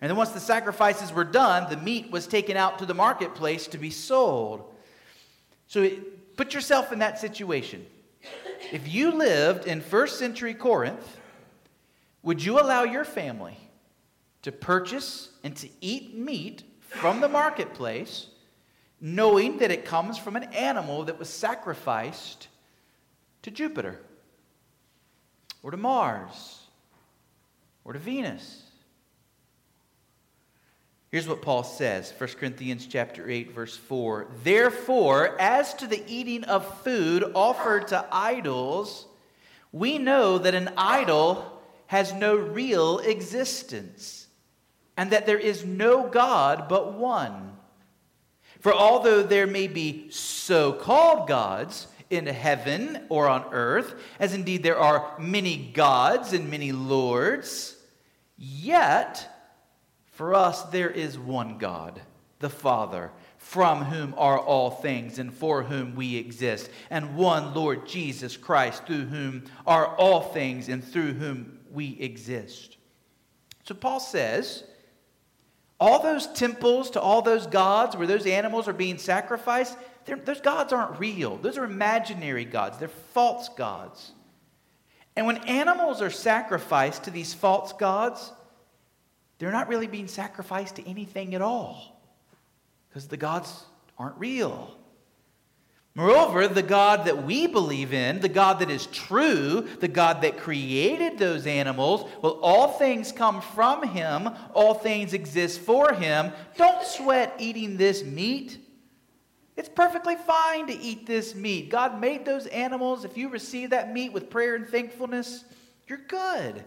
And 0.00 0.10
then 0.10 0.16
once 0.16 0.30
the 0.30 0.40
sacrifices 0.40 1.12
were 1.12 1.24
done, 1.24 1.70
the 1.70 1.78
meat 1.78 2.10
was 2.10 2.26
taken 2.26 2.56
out 2.56 2.78
to 2.80 2.86
the 2.86 2.92
marketplace 2.92 3.66
to 3.68 3.78
be 3.78 3.88
sold. 3.88 4.74
So 5.68 5.88
put 6.36 6.52
yourself 6.52 6.92
in 6.92 6.98
that 6.98 7.18
situation. 7.18 7.86
If 8.72 8.92
you 8.92 9.12
lived 9.12 9.66
in 9.66 9.80
first 9.80 10.18
century 10.18 10.54
Corinth, 10.54 11.18
would 12.22 12.44
you 12.44 12.60
allow 12.60 12.82
your 12.82 13.04
family 13.04 13.56
to 14.42 14.52
purchase 14.52 15.30
and 15.44 15.56
to 15.56 15.68
eat 15.80 16.14
meat 16.14 16.64
from 16.80 17.20
the 17.20 17.28
marketplace 17.28 18.26
knowing 19.04 19.58
that 19.58 19.72
it 19.72 19.84
comes 19.84 20.16
from 20.16 20.36
an 20.36 20.44
animal 20.44 21.02
that 21.02 21.18
was 21.18 21.28
sacrificed 21.28 22.46
to 23.42 23.50
Jupiter 23.50 23.98
or 25.62 25.72
to 25.72 25.76
Mars 25.76 26.60
or 27.84 27.92
to 27.92 27.98
Venus. 27.98 28.62
Here's 31.10 31.28
what 31.28 31.42
Paul 31.42 31.64
says, 31.64 32.14
1 32.16 32.30
Corinthians 32.38 32.86
chapter 32.86 33.28
8 33.28 33.50
verse 33.50 33.76
4. 33.76 34.28
Therefore, 34.44 35.38
as 35.38 35.74
to 35.74 35.88
the 35.88 36.02
eating 36.06 36.44
of 36.44 36.80
food 36.82 37.24
offered 37.34 37.88
to 37.88 38.06
idols, 38.10 39.06
we 39.72 39.98
know 39.98 40.38
that 40.38 40.54
an 40.54 40.70
idol 40.76 41.60
has 41.88 42.14
no 42.14 42.36
real 42.36 43.00
existence, 43.00 44.28
and 44.96 45.10
that 45.10 45.26
there 45.26 45.38
is 45.38 45.64
no 45.64 46.06
God 46.08 46.68
but 46.68 46.94
one. 46.94 47.51
For 48.62 48.72
although 48.72 49.24
there 49.24 49.48
may 49.48 49.66
be 49.66 50.08
so 50.10 50.72
called 50.72 51.26
gods 51.26 51.88
in 52.10 52.26
heaven 52.26 53.06
or 53.08 53.28
on 53.28 53.44
earth, 53.50 54.00
as 54.20 54.34
indeed 54.34 54.62
there 54.62 54.78
are 54.78 55.18
many 55.18 55.56
gods 55.56 56.32
and 56.32 56.48
many 56.48 56.70
lords, 56.70 57.76
yet 58.38 59.28
for 60.12 60.32
us 60.32 60.62
there 60.62 60.90
is 60.90 61.18
one 61.18 61.58
God, 61.58 62.00
the 62.38 62.48
Father, 62.48 63.10
from 63.36 63.82
whom 63.82 64.14
are 64.16 64.38
all 64.38 64.70
things 64.70 65.18
and 65.18 65.34
for 65.34 65.64
whom 65.64 65.96
we 65.96 66.14
exist, 66.14 66.70
and 66.88 67.16
one 67.16 67.54
Lord 67.54 67.84
Jesus 67.84 68.36
Christ, 68.36 68.86
through 68.86 69.06
whom 69.06 69.42
are 69.66 69.88
all 69.96 70.20
things 70.20 70.68
and 70.68 70.84
through 70.84 71.14
whom 71.14 71.58
we 71.72 71.98
exist. 71.98 72.76
So 73.64 73.74
Paul 73.74 73.98
says, 73.98 74.62
all 75.82 76.00
those 76.00 76.28
temples 76.28 76.90
to 76.90 77.00
all 77.00 77.22
those 77.22 77.48
gods 77.48 77.96
where 77.96 78.06
those 78.06 78.24
animals 78.24 78.68
are 78.68 78.72
being 78.72 78.98
sacrificed, 78.98 79.76
those 80.06 80.40
gods 80.40 80.72
aren't 80.72 81.00
real. 81.00 81.38
Those 81.38 81.58
are 81.58 81.64
imaginary 81.64 82.44
gods, 82.44 82.78
they're 82.78 82.86
false 82.86 83.48
gods. 83.48 84.12
And 85.16 85.26
when 85.26 85.38
animals 85.38 86.00
are 86.00 86.08
sacrificed 86.08 87.02
to 87.04 87.10
these 87.10 87.34
false 87.34 87.72
gods, 87.72 88.30
they're 89.38 89.50
not 89.50 89.66
really 89.66 89.88
being 89.88 90.06
sacrificed 90.06 90.76
to 90.76 90.88
anything 90.88 91.34
at 91.34 91.42
all 91.42 92.00
because 92.88 93.08
the 93.08 93.16
gods 93.16 93.64
aren't 93.98 94.16
real. 94.18 94.76
Moreover, 95.94 96.48
the 96.48 96.62
God 96.62 97.04
that 97.04 97.24
we 97.24 97.46
believe 97.46 97.92
in, 97.92 98.20
the 98.20 98.28
God 98.28 98.60
that 98.60 98.70
is 98.70 98.86
true, 98.86 99.68
the 99.80 99.88
God 99.88 100.22
that 100.22 100.38
created 100.38 101.18
those 101.18 101.46
animals, 101.46 102.10
well, 102.22 102.38
all 102.42 102.68
things 102.68 103.12
come 103.12 103.42
from 103.42 103.86
him, 103.86 104.30
all 104.54 104.72
things 104.72 105.12
exist 105.12 105.60
for 105.60 105.92
him. 105.92 106.32
Don't 106.56 106.82
sweat 106.82 107.34
eating 107.38 107.76
this 107.76 108.04
meat. 108.04 108.58
It's 109.54 109.68
perfectly 109.68 110.16
fine 110.16 110.66
to 110.68 110.72
eat 110.72 111.06
this 111.06 111.34
meat. 111.34 111.68
God 111.68 112.00
made 112.00 112.24
those 112.24 112.46
animals. 112.46 113.04
If 113.04 113.18
you 113.18 113.28
receive 113.28 113.70
that 113.70 113.92
meat 113.92 114.14
with 114.14 114.30
prayer 114.30 114.54
and 114.54 114.66
thankfulness, 114.66 115.44
you're 115.86 116.00
good. 116.08 116.64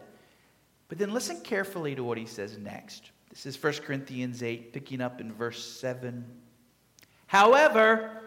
But 0.87 0.99
then 0.99 1.11
listen 1.11 1.41
carefully 1.41 1.95
to 1.95 2.03
what 2.03 2.19
he 2.19 2.27
says 2.27 2.59
next. 2.59 3.09
This 3.31 3.47
is 3.47 3.61
1 3.61 3.73
Corinthians 3.85 4.43
8, 4.43 4.71
picking 4.71 5.01
up 5.01 5.19
in 5.19 5.33
verse 5.33 5.65
7. 5.65 6.23
However, 7.25 8.24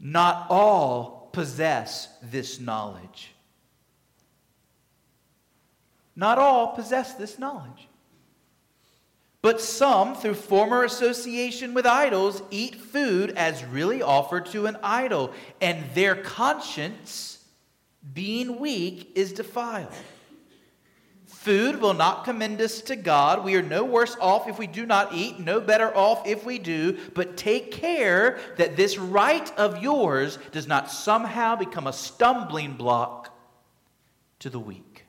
not 0.00 0.46
all 0.50 1.30
possess 1.32 2.08
this 2.22 2.60
knowledge. 2.60 3.32
Not 6.16 6.38
all 6.38 6.68
possess 6.68 7.14
this 7.14 7.38
knowledge. 7.38 7.88
But 9.42 9.60
some, 9.60 10.14
through 10.14 10.34
former 10.34 10.84
association 10.84 11.74
with 11.74 11.84
idols, 11.84 12.42
eat 12.50 12.76
food 12.76 13.32
as 13.36 13.62
really 13.64 14.00
offered 14.00 14.46
to 14.46 14.66
an 14.66 14.78
idol, 14.82 15.32
and 15.60 15.84
their 15.92 16.14
conscience, 16.16 17.44
being 18.14 18.58
weak, 18.58 19.12
is 19.14 19.34
defiled. 19.34 19.92
Food 21.44 21.82
will 21.82 21.92
not 21.92 22.24
commend 22.24 22.58
us 22.62 22.80
to 22.80 22.96
God. 22.96 23.44
We 23.44 23.54
are 23.56 23.62
no 23.62 23.84
worse 23.84 24.16
off 24.18 24.48
if 24.48 24.58
we 24.58 24.66
do 24.66 24.86
not 24.86 25.12
eat, 25.12 25.38
no 25.38 25.60
better 25.60 25.94
off 25.94 26.26
if 26.26 26.46
we 26.46 26.58
do. 26.58 26.96
But 27.12 27.36
take 27.36 27.70
care 27.70 28.38
that 28.56 28.78
this 28.78 28.96
right 28.96 29.52
of 29.58 29.82
yours 29.82 30.38
does 30.52 30.66
not 30.66 30.90
somehow 30.90 31.54
become 31.54 31.86
a 31.86 31.92
stumbling 31.92 32.76
block 32.76 33.36
to 34.38 34.48
the 34.48 34.58
weak. 34.58 35.04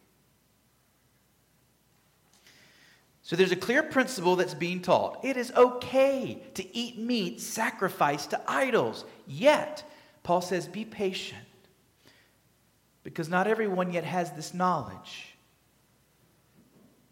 So 3.22 3.38
there's 3.38 3.54
a 3.54 3.56
clear 3.56 3.82
principle 3.82 4.36
that's 4.36 4.54
being 4.54 4.82
taught. 4.82 5.24
It 5.24 5.38
is 5.38 5.54
okay 5.56 6.44
to 6.56 6.77
eat 6.77 6.98
meat 7.00 7.39
sacrificed 7.39 8.32
to 8.32 8.42
idols. 8.46 9.06
Yet, 9.25 9.89
Paul 10.24 10.42
says, 10.42 10.68
be 10.68 10.84
patient. 10.84 11.39
Because 13.06 13.30
not 13.30 13.48
everyone 13.48 13.94
yet 13.94 14.04
has 14.04 14.32
this 14.34 14.54
knowledge. 14.54 15.35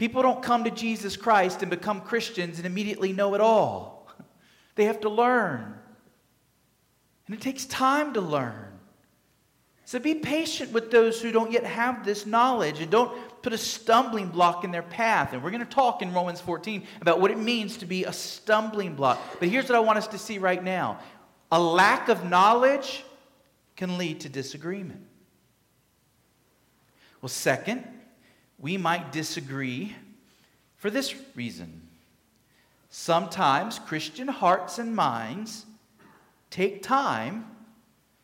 People 0.03 0.21
don't 0.21 0.43
come 0.43 0.65
to 0.65 0.69
Jesus 0.69 1.15
Christ 1.15 1.61
and 1.61 1.71
become 1.71 2.01
Christians 2.01 2.57
and 2.57 2.65
immediately 2.65 3.13
know 3.13 3.35
it 3.35 3.39
all. 3.39 4.09
They 4.75 4.83
have 4.83 4.99
to 4.99 5.09
learn. 5.09 5.79
And 7.25 7.33
it 7.33 7.39
takes 7.39 7.63
time 7.63 8.13
to 8.15 8.19
learn. 8.19 8.67
So 9.85 9.99
be 9.99 10.15
patient 10.15 10.73
with 10.73 10.91
those 10.91 11.21
who 11.21 11.31
don't 11.31 11.53
yet 11.53 11.63
have 11.63 12.03
this 12.03 12.25
knowledge 12.25 12.81
and 12.81 12.91
don't 12.91 13.17
put 13.41 13.53
a 13.53 13.57
stumbling 13.57 14.27
block 14.27 14.65
in 14.65 14.71
their 14.71 14.83
path. 14.83 15.31
And 15.31 15.41
we're 15.41 15.51
going 15.51 15.65
to 15.65 15.73
talk 15.73 16.01
in 16.01 16.13
Romans 16.13 16.41
14 16.41 16.85
about 16.99 17.21
what 17.21 17.31
it 17.31 17.37
means 17.37 17.77
to 17.77 17.85
be 17.85 18.03
a 18.03 18.11
stumbling 18.11 18.95
block. 18.95 19.21
But 19.39 19.47
here's 19.47 19.69
what 19.69 19.77
I 19.77 19.79
want 19.79 19.99
us 19.99 20.07
to 20.07 20.17
see 20.17 20.37
right 20.37 20.61
now 20.61 20.99
a 21.49 21.61
lack 21.61 22.09
of 22.09 22.25
knowledge 22.25 23.05
can 23.77 23.97
lead 23.97 24.19
to 24.19 24.27
disagreement. 24.27 25.05
Well, 27.21 27.29
second, 27.29 27.87
we 28.63 28.77
might 28.77 29.11
disagree 29.11 29.93
for 30.77 30.89
this 30.89 31.13
reason. 31.35 31.81
Sometimes 32.89 33.77
Christian 33.77 34.29
hearts 34.29 34.79
and 34.79 34.95
minds 34.95 35.65
take 36.49 36.81
time 36.81 37.45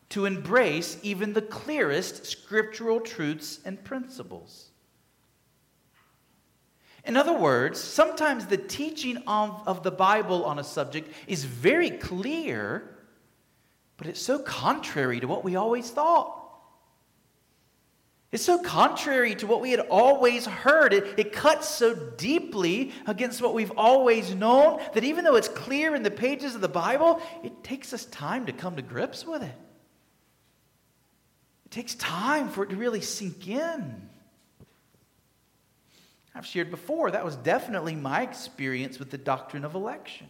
to 0.08 0.26
embrace 0.26 0.98
even 1.04 1.34
the 1.34 1.42
clearest 1.42 2.26
scriptural 2.26 3.02
truths 3.02 3.60
and 3.66 3.84
principles. 3.84 4.70
In 7.04 7.18
other 7.18 7.38
words, 7.38 7.78
sometimes 7.78 8.46
the 8.46 8.58
teaching 8.58 9.18
of, 9.28 9.62
of 9.68 9.84
the 9.84 9.92
Bible 9.92 10.46
on 10.46 10.58
a 10.58 10.64
subject 10.64 11.14
is 11.28 11.44
very 11.44 11.90
clear, 11.90 12.90
but 13.98 14.08
it's 14.08 14.22
so 14.22 14.40
contrary 14.40 15.20
to 15.20 15.28
what 15.28 15.44
we 15.44 15.58
always 15.58 15.92
thought. 15.92 16.39
It's 18.32 18.46
so 18.46 18.60
contrary 18.60 19.34
to 19.36 19.48
what 19.48 19.60
we 19.60 19.72
had 19.72 19.80
always 19.80 20.46
heard. 20.46 20.94
It, 20.94 21.18
it 21.18 21.34
cuts 21.34 21.68
so 21.68 21.96
deeply 21.96 22.92
against 23.08 23.42
what 23.42 23.56
we've 23.56 23.72
always 23.76 24.36
known 24.36 24.80
that 24.94 25.04
even 25.04 25.24
though 25.24 25.36
it's 25.36 25.48
clear 25.48 25.96
in 25.96 26.04
the 26.04 26.12
pages 26.12 26.54
of 26.54 26.62
the 26.62 26.68
Bible, 26.68 27.22
it 27.44 27.64
takes 27.64 27.92
us 27.92 28.06
time 28.06 28.46
to 28.46 28.54
come 28.54 28.76
to 28.76 28.84
grips 28.84 29.26
with 29.26 29.42
it. 29.42 29.56
It 31.66 31.72
takes 31.72 31.96
time 31.96 32.50
for 32.50 32.64
it 32.64 32.70
to 32.70 32.76
really 32.76 33.02
sink 33.02 33.48
in. 33.48 34.10
I've 36.36 36.46
shared 36.46 36.70
before, 36.70 37.10
that 37.10 37.26
was 37.26 37.36
definitely 37.36 37.96
my 37.96 38.22
experience 38.22 39.00
with 39.00 39.10
the 39.10 39.18
doctrine 39.18 39.66
of 39.66 39.74
election. 39.74 40.28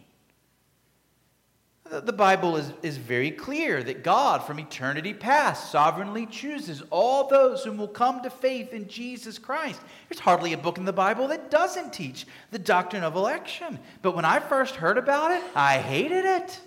The 1.90 2.12
Bible 2.12 2.56
is, 2.56 2.72
is 2.84 2.96
very 2.98 3.32
clear 3.32 3.82
that 3.82 4.04
God, 4.04 4.44
from 4.44 4.60
eternity 4.60 5.12
past, 5.12 5.72
sovereignly 5.72 6.24
chooses 6.24 6.84
all 6.90 7.26
those 7.26 7.64
whom 7.64 7.78
will 7.78 7.88
come 7.88 8.22
to 8.22 8.30
faith 8.30 8.72
in 8.72 8.86
Jesus 8.86 9.40
Christ. 9.40 9.80
There's 10.08 10.20
hardly 10.20 10.52
a 10.52 10.56
book 10.56 10.78
in 10.78 10.84
the 10.84 10.92
Bible 10.92 11.26
that 11.28 11.50
doesn't 11.50 11.92
teach 11.92 12.28
the 12.52 12.60
doctrine 12.60 13.02
of 13.02 13.16
election. 13.16 13.80
But 14.02 14.14
when 14.14 14.24
I 14.24 14.38
first 14.38 14.76
heard 14.76 14.98
about 14.98 15.32
it, 15.32 15.42
I 15.56 15.78
hated 15.78 16.24
it. 16.24 16.60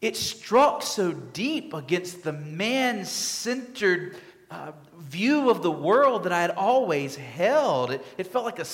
It 0.00 0.16
struck 0.16 0.82
so 0.82 1.12
deep 1.12 1.72
against 1.72 2.24
the 2.24 2.32
man 2.32 3.04
centered 3.04 4.16
uh, 4.50 4.72
view 4.98 5.50
of 5.50 5.62
the 5.62 5.70
world 5.70 6.24
that 6.24 6.32
I 6.32 6.40
had 6.40 6.50
always 6.50 7.14
held. 7.14 7.92
It, 7.92 8.04
it 8.18 8.26
felt 8.26 8.44
like 8.44 8.58
a 8.58 8.64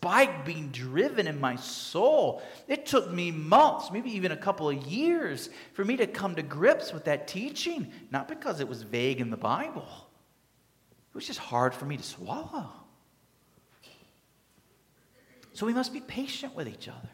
spike 0.00 0.46
being 0.46 0.68
driven 0.68 1.26
in 1.26 1.38
my 1.38 1.56
soul. 1.56 2.40
It 2.66 2.86
took 2.86 3.12
me 3.12 3.30
months, 3.30 3.90
maybe 3.90 4.10
even 4.12 4.32
a 4.32 4.36
couple 4.36 4.70
of 4.70 4.86
years, 4.86 5.50
for 5.74 5.84
me 5.84 5.98
to 5.98 6.06
come 6.06 6.34
to 6.36 6.42
grips 6.42 6.90
with 6.90 7.04
that 7.04 7.28
teaching, 7.28 7.92
not 8.10 8.26
because 8.26 8.60
it 8.60 8.68
was 8.68 8.82
vague 8.82 9.20
in 9.20 9.28
the 9.28 9.36
Bible. 9.36 9.86
It 11.10 11.14
was 11.14 11.26
just 11.26 11.38
hard 11.38 11.74
for 11.74 11.84
me 11.84 11.98
to 11.98 12.02
swallow. 12.02 12.70
So 15.52 15.66
we 15.66 15.74
must 15.74 15.92
be 15.92 16.00
patient 16.00 16.56
with 16.56 16.66
each 16.66 16.88
other. 16.88 17.10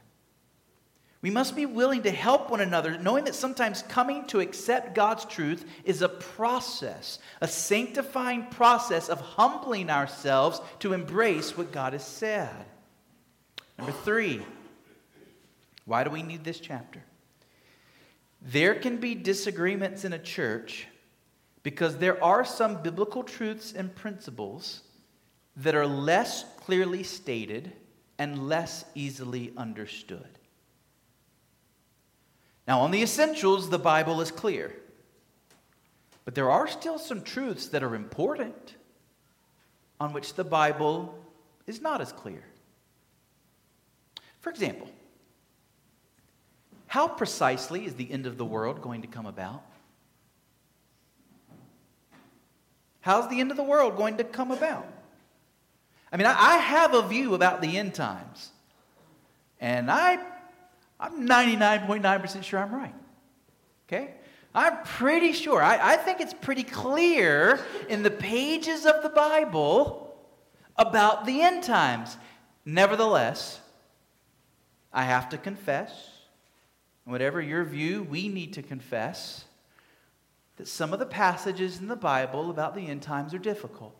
We 1.22 1.30
must 1.30 1.56
be 1.56 1.66
willing 1.66 2.04
to 2.04 2.12
help 2.12 2.50
one 2.50 2.60
another, 2.60 2.96
knowing 2.98 3.24
that 3.24 3.34
sometimes 3.34 3.82
coming 3.82 4.26
to 4.26 4.38
accept 4.38 4.94
God's 4.94 5.24
truth 5.24 5.64
is 5.84 6.02
a 6.02 6.08
process, 6.08 7.18
a 7.40 7.48
sanctifying 7.48 8.46
process 8.46 9.08
of 9.08 9.20
humbling 9.20 9.90
ourselves 9.90 10.60
to 10.80 10.92
embrace 10.92 11.56
what 11.56 11.72
God 11.72 11.94
has 11.94 12.06
said. 12.06 12.66
Number 13.78 13.92
three, 13.92 14.42
why 15.84 16.04
do 16.04 16.10
we 16.10 16.22
need 16.22 16.44
this 16.44 16.60
chapter? 16.60 17.02
There 18.42 18.74
can 18.74 18.98
be 18.98 19.14
disagreements 19.14 20.04
in 20.04 20.12
a 20.12 20.18
church 20.18 20.86
because 21.62 21.98
there 21.98 22.22
are 22.22 22.44
some 22.44 22.82
biblical 22.82 23.22
truths 23.22 23.72
and 23.72 23.94
principles 23.94 24.82
that 25.56 25.74
are 25.74 25.86
less 25.86 26.44
clearly 26.58 27.02
stated 27.02 27.72
and 28.18 28.48
less 28.48 28.84
easily 28.94 29.52
understood. 29.56 30.38
Now, 32.68 32.80
on 32.80 32.90
the 32.90 33.02
essentials, 33.02 33.70
the 33.70 33.78
Bible 33.78 34.20
is 34.20 34.30
clear. 34.30 34.74
But 36.24 36.34
there 36.34 36.50
are 36.50 36.66
still 36.66 36.98
some 36.98 37.22
truths 37.22 37.68
that 37.68 37.82
are 37.82 37.94
important 37.94 38.74
on 40.00 40.12
which 40.12 40.34
the 40.34 40.44
Bible 40.44 41.16
is 41.66 41.80
not 41.80 42.00
as 42.00 42.12
clear. 42.12 42.42
For 44.46 44.50
example, 44.50 44.88
how 46.86 47.08
precisely 47.08 47.84
is 47.84 47.96
the 47.96 48.08
end 48.08 48.26
of 48.26 48.38
the 48.38 48.44
world 48.44 48.80
going 48.80 49.02
to 49.02 49.08
come 49.08 49.26
about? 49.26 49.64
How's 53.00 53.28
the 53.28 53.40
end 53.40 53.50
of 53.50 53.56
the 53.56 53.64
world 53.64 53.96
going 53.96 54.18
to 54.18 54.22
come 54.22 54.52
about? 54.52 54.86
I 56.12 56.16
mean, 56.16 56.28
I, 56.28 56.58
have 56.58 56.94
a 56.94 57.02
view 57.02 57.34
about 57.34 57.60
the 57.60 57.76
end 57.76 57.94
times, 57.94 58.50
and 59.60 59.90
I, 59.90 60.20
I'm 61.00 61.26
99.9% 61.26 62.44
sure 62.44 62.60
I'm 62.60 62.72
right. 62.72 62.94
Okay? 63.88 64.12
I'm 64.54 64.80
pretty 64.84 65.32
sure. 65.32 65.60
I, 65.60 65.94
I 65.94 65.96
think 65.96 66.20
it's 66.20 66.34
pretty 66.34 66.62
clear 66.62 67.58
in 67.88 68.04
the 68.04 68.12
pages 68.12 68.86
of 68.86 69.02
the 69.02 69.08
Bible 69.08 70.16
about 70.76 71.26
the 71.26 71.40
end 71.40 71.64
times. 71.64 72.16
Nevertheless, 72.64 73.60
I 74.96 75.04
have 75.04 75.28
to 75.28 75.38
confess, 75.38 75.92
whatever 77.04 77.38
your 77.42 77.64
view, 77.64 78.02
we 78.02 78.28
need 78.28 78.54
to 78.54 78.62
confess 78.62 79.44
that 80.56 80.66
some 80.66 80.94
of 80.94 80.98
the 80.98 81.04
passages 81.04 81.78
in 81.80 81.86
the 81.86 81.94
Bible 81.94 82.48
about 82.48 82.74
the 82.74 82.88
end 82.88 83.02
times 83.02 83.34
are 83.34 83.38
difficult. 83.38 83.94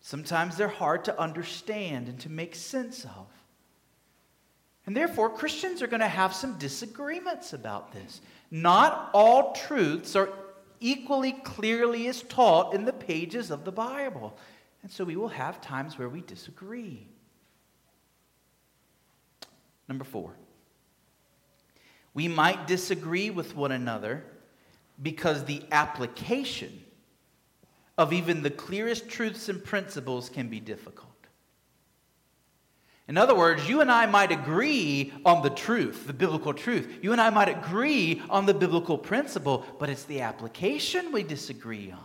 Sometimes 0.00 0.56
they're 0.56 0.66
hard 0.66 1.04
to 1.04 1.20
understand 1.20 2.08
and 2.08 2.18
to 2.20 2.30
make 2.30 2.54
sense 2.54 3.04
of. 3.04 3.26
And 4.86 4.96
therefore, 4.96 5.28
Christians 5.28 5.82
are 5.82 5.88
going 5.88 6.00
to 6.00 6.08
have 6.08 6.34
some 6.34 6.56
disagreements 6.56 7.52
about 7.52 7.92
this. 7.92 8.22
Not 8.50 9.10
all 9.12 9.52
truths 9.52 10.16
are 10.16 10.30
equally 10.80 11.32
clearly 11.32 12.08
as 12.08 12.22
taught 12.22 12.72
in 12.72 12.86
the 12.86 12.94
pages 12.94 13.50
of 13.50 13.66
the 13.66 13.72
Bible. 13.72 14.38
And 14.82 14.90
so 14.90 15.04
we 15.04 15.16
will 15.16 15.28
have 15.28 15.60
times 15.60 15.98
where 15.98 16.08
we 16.08 16.22
disagree. 16.22 17.06
Number 19.88 20.04
four, 20.04 20.34
we 22.14 22.28
might 22.28 22.66
disagree 22.66 23.30
with 23.30 23.56
one 23.56 23.72
another 23.72 24.24
because 25.02 25.44
the 25.44 25.62
application 25.72 26.84
of 27.96 28.12
even 28.12 28.42
the 28.42 28.50
clearest 28.50 29.08
truths 29.08 29.48
and 29.48 29.64
principles 29.64 30.28
can 30.28 30.48
be 30.48 30.60
difficult. 30.60 31.08
In 33.08 33.16
other 33.16 33.34
words, 33.34 33.66
you 33.66 33.80
and 33.80 33.90
I 33.90 34.04
might 34.04 34.30
agree 34.30 35.14
on 35.24 35.42
the 35.42 35.50
truth, 35.50 36.06
the 36.06 36.12
biblical 36.12 36.52
truth. 36.52 36.98
You 37.00 37.12
and 37.12 37.20
I 37.20 37.30
might 37.30 37.48
agree 37.48 38.22
on 38.28 38.44
the 38.44 38.52
biblical 38.52 38.98
principle, 38.98 39.64
but 39.78 39.88
it's 39.88 40.04
the 40.04 40.20
application 40.20 41.10
we 41.10 41.22
disagree 41.22 41.90
on. 41.90 42.04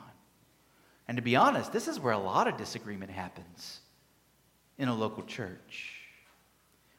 And 1.09 1.17
to 1.17 1.21
be 1.21 1.35
honest, 1.35 1.73
this 1.73 1.89
is 1.89 1.99
where 1.99 2.13
a 2.13 2.17
lot 2.17 2.47
of 2.47 2.55
disagreement 2.55 3.11
happens 3.11 3.81
in 4.77 4.87
a 4.87 4.95
local 4.95 5.23
church. 5.23 6.02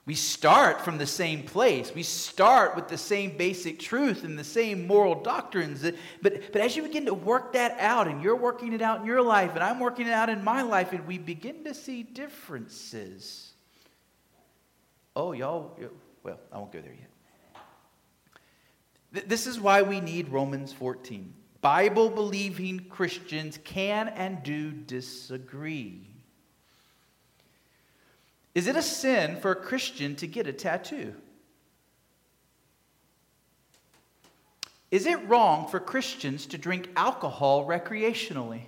We 0.06 0.14
start 0.14 0.82
from 0.82 0.98
the 0.98 1.06
same 1.06 1.44
place. 1.44 1.94
We 1.94 2.02
start 2.02 2.76
with 2.76 2.88
the 2.88 2.98
same 2.98 3.38
basic 3.38 3.78
truth 3.78 4.22
and 4.22 4.38
the 4.38 4.44
same 4.44 4.86
moral 4.86 5.22
doctrines. 5.22 5.82
But, 6.20 6.52
but 6.52 6.60
as 6.60 6.76
you 6.76 6.82
begin 6.82 7.06
to 7.06 7.14
work 7.14 7.54
that 7.54 7.80
out, 7.80 8.06
and 8.06 8.22
you're 8.22 8.36
working 8.36 8.74
it 8.74 8.82
out 8.82 9.00
in 9.00 9.06
your 9.06 9.22
life, 9.22 9.54
and 9.54 9.64
I'm 9.64 9.80
working 9.80 10.06
it 10.06 10.12
out 10.12 10.28
in 10.28 10.44
my 10.44 10.60
life, 10.60 10.92
and 10.92 11.06
we 11.06 11.16
begin 11.16 11.64
to 11.64 11.72
see 11.72 12.02
differences 12.02 13.54
Oh, 15.16 15.32
y'all, 15.32 15.78
well, 16.22 16.38
I 16.52 16.58
won't 16.58 16.70
go 16.72 16.80
there 16.80 16.92
yet. 16.92 17.10
This 19.28 19.46
is 19.46 19.60
why 19.60 19.82
we 19.82 20.00
need 20.00 20.30
Romans 20.30 20.72
14. 20.72 21.32
Bible 21.60 22.10
believing 22.10 22.86
Christians 22.90 23.60
can 23.62 24.08
and 24.08 24.42
do 24.42 24.72
disagree. 24.72 26.13
Is 28.54 28.68
it 28.68 28.76
a 28.76 28.82
sin 28.82 29.36
for 29.36 29.50
a 29.50 29.56
Christian 29.56 30.14
to 30.16 30.26
get 30.26 30.46
a 30.46 30.52
tattoo? 30.52 31.14
Is 34.92 35.06
it 35.06 35.28
wrong 35.28 35.66
for 35.66 35.80
Christians 35.80 36.46
to 36.46 36.58
drink 36.58 36.88
alcohol 36.94 37.66
recreationally? 37.66 38.62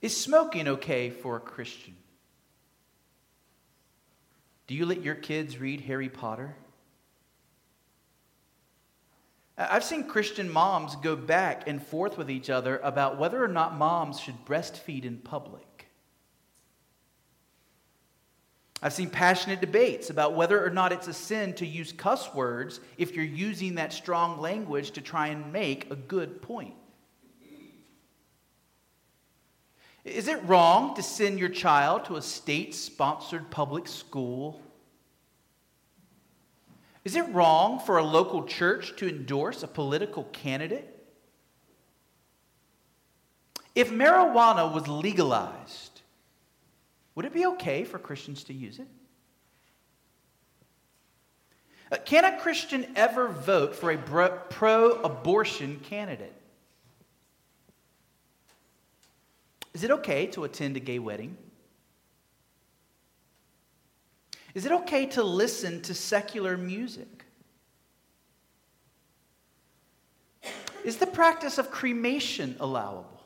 Is 0.00 0.16
smoking 0.16 0.66
okay 0.66 1.10
for 1.10 1.36
a 1.36 1.40
Christian? 1.40 1.94
Do 4.66 4.74
you 4.74 4.86
let 4.86 5.02
your 5.02 5.14
kids 5.14 5.58
read 5.58 5.82
Harry 5.82 6.08
Potter? 6.08 6.56
I've 9.56 9.84
seen 9.84 10.04
Christian 10.04 10.50
moms 10.50 10.96
go 10.96 11.14
back 11.14 11.68
and 11.68 11.80
forth 11.80 12.18
with 12.18 12.30
each 12.30 12.50
other 12.50 12.78
about 12.78 13.18
whether 13.18 13.42
or 13.42 13.48
not 13.48 13.76
moms 13.76 14.18
should 14.18 14.44
breastfeed 14.44 15.04
in 15.04 15.18
public. 15.18 15.67
I've 18.80 18.92
seen 18.92 19.10
passionate 19.10 19.60
debates 19.60 20.10
about 20.10 20.34
whether 20.34 20.64
or 20.64 20.70
not 20.70 20.92
it's 20.92 21.08
a 21.08 21.12
sin 21.12 21.52
to 21.54 21.66
use 21.66 21.90
cuss 21.90 22.32
words 22.32 22.80
if 22.96 23.14
you're 23.14 23.24
using 23.24 23.74
that 23.74 23.92
strong 23.92 24.40
language 24.40 24.92
to 24.92 25.00
try 25.00 25.28
and 25.28 25.52
make 25.52 25.90
a 25.90 25.96
good 25.96 26.40
point. 26.42 26.74
Is 30.04 30.28
it 30.28 30.42
wrong 30.44 30.94
to 30.94 31.02
send 31.02 31.38
your 31.38 31.48
child 31.48 32.04
to 32.06 32.16
a 32.16 32.22
state 32.22 32.74
sponsored 32.74 33.50
public 33.50 33.88
school? 33.88 34.62
Is 37.04 37.16
it 37.16 37.28
wrong 37.32 37.80
for 37.80 37.98
a 37.98 38.04
local 38.04 38.44
church 38.44 38.96
to 38.96 39.08
endorse 39.08 39.62
a 39.62 39.68
political 39.68 40.24
candidate? 40.24 40.94
If 43.74 43.90
marijuana 43.90 44.72
was 44.72 44.88
legalized, 44.88 45.87
would 47.18 47.24
it 47.24 47.34
be 47.34 47.46
okay 47.46 47.82
for 47.82 47.98
Christians 47.98 48.44
to 48.44 48.54
use 48.54 48.78
it? 48.78 48.86
Uh, 51.90 51.96
can 52.04 52.24
a 52.24 52.38
Christian 52.38 52.86
ever 52.94 53.26
vote 53.26 53.74
for 53.74 53.90
a 53.90 53.98
pro 53.98 54.92
abortion 54.92 55.80
candidate? 55.82 56.32
Is 59.74 59.82
it 59.82 59.90
okay 59.90 60.28
to 60.28 60.44
attend 60.44 60.76
a 60.76 60.80
gay 60.80 61.00
wedding? 61.00 61.36
Is 64.54 64.64
it 64.64 64.70
okay 64.70 65.06
to 65.06 65.24
listen 65.24 65.82
to 65.82 65.94
secular 65.94 66.56
music? 66.56 67.24
Is 70.84 70.98
the 70.98 71.06
practice 71.08 71.58
of 71.58 71.72
cremation 71.72 72.54
allowable? 72.60 73.17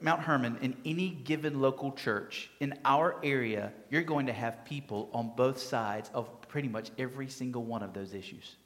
Mount 0.00 0.20
Hermon, 0.20 0.58
in 0.60 0.76
any 0.84 1.10
given 1.10 1.60
local 1.60 1.92
church 1.92 2.50
in 2.60 2.74
our 2.84 3.16
area, 3.22 3.72
you're 3.90 4.02
going 4.02 4.26
to 4.26 4.32
have 4.32 4.64
people 4.64 5.08
on 5.12 5.32
both 5.36 5.58
sides 5.58 6.10
of 6.12 6.28
pretty 6.48 6.68
much 6.68 6.90
every 6.98 7.28
single 7.28 7.64
one 7.64 7.82
of 7.82 7.94
those 7.94 8.12
issues. 8.12 8.56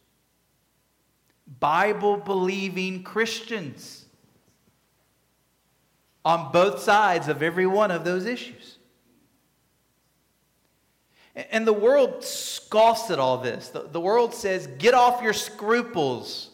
Bible 1.60 2.16
believing 2.16 3.02
Christians 3.02 4.06
on 6.24 6.50
both 6.52 6.80
sides 6.80 7.28
of 7.28 7.42
every 7.42 7.66
one 7.66 7.90
of 7.90 8.04
those 8.04 8.24
issues. 8.24 8.78
And 11.34 11.66
the 11.66 11.72
world 11.72 12.24
scoffs 12.24 13.10
at 13.10 13.18
all 13.18 13.38
this. 13.38 13.68
The, 13.68 14.00
world 14.00 14.34
says, 14.34 14.68
get 14.78 14.94
off 14.94 15.22
your 15.22 15.32
scruples. 15.32 16.50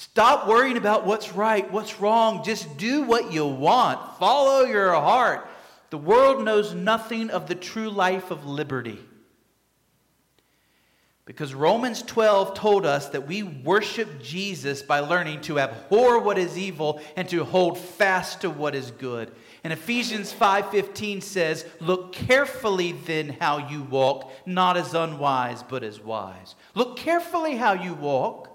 Stop 0.00 0.48
worrying 0.48 0.78
about 0.78 1.04
what's 1.04 1.34
right, 1.34 1.70
what's 1.70 2.00
wrong. 2.00 2.42
Just 2.42 2.78
do 2.78 3.02
what 3.02 3.34
you 3.34 3.44
want. 3.44 4.18
Follow 4.18 4.64
your 4.64 4.94
heart. 4.94 5.46
The 5.90 5.98
world 5.98 6.42
knows 6.42 6.72
nothing 6.72 7.28
of 7.28 7.48
the 7.48 7.54
true 7.54 7.90
life 7.90 8.30
of 8.30 8.46
liberty. 8.46 8.98
Because 11.26 11.52
Romans 11.52 12.00
12 12.00 12.54
told 12.54 12.86
us 12.86 13.10
that 13.10 13.26
we 13.26 13.42
worship 13.42 14.22
Jesus 14.22 14.80
by 14.80 15.00
learning 15.00 15.42
to 15.42 15.60
abhor 15.60 16.18
what 16.18 16.38
is 16.38 16.56
evil 16.56 17.02
and 17.14 17.28
to 17.28 17.44
hold 17.44 17.76
fast 17.76 18.40
to 18.40 18.48
what 18.48 18.74
is 18.74 18.92
good. 18.92 19.30
And 19.64 19.70
Ephesians 19.70 20.32
5:15 20.32 21.20
says, 21.20 21.66
"Look 21.78 22.12
carefully 22.12 22.92
then 22.92 23.36
how 23.38 23.68
you 23.68 23.82
walk, 23.82 24.32
not 24.46 24.78
as 24.78 24.94
unwise, 24.94 25.62
but 25.62 25.82
as 25.82 26.00
wise." 26.00 26.54
Look 26.74 26.96
carefully 26.96 27.56
how 27.56 27.74
you 27.74 27.92
walk. 27.92 28.49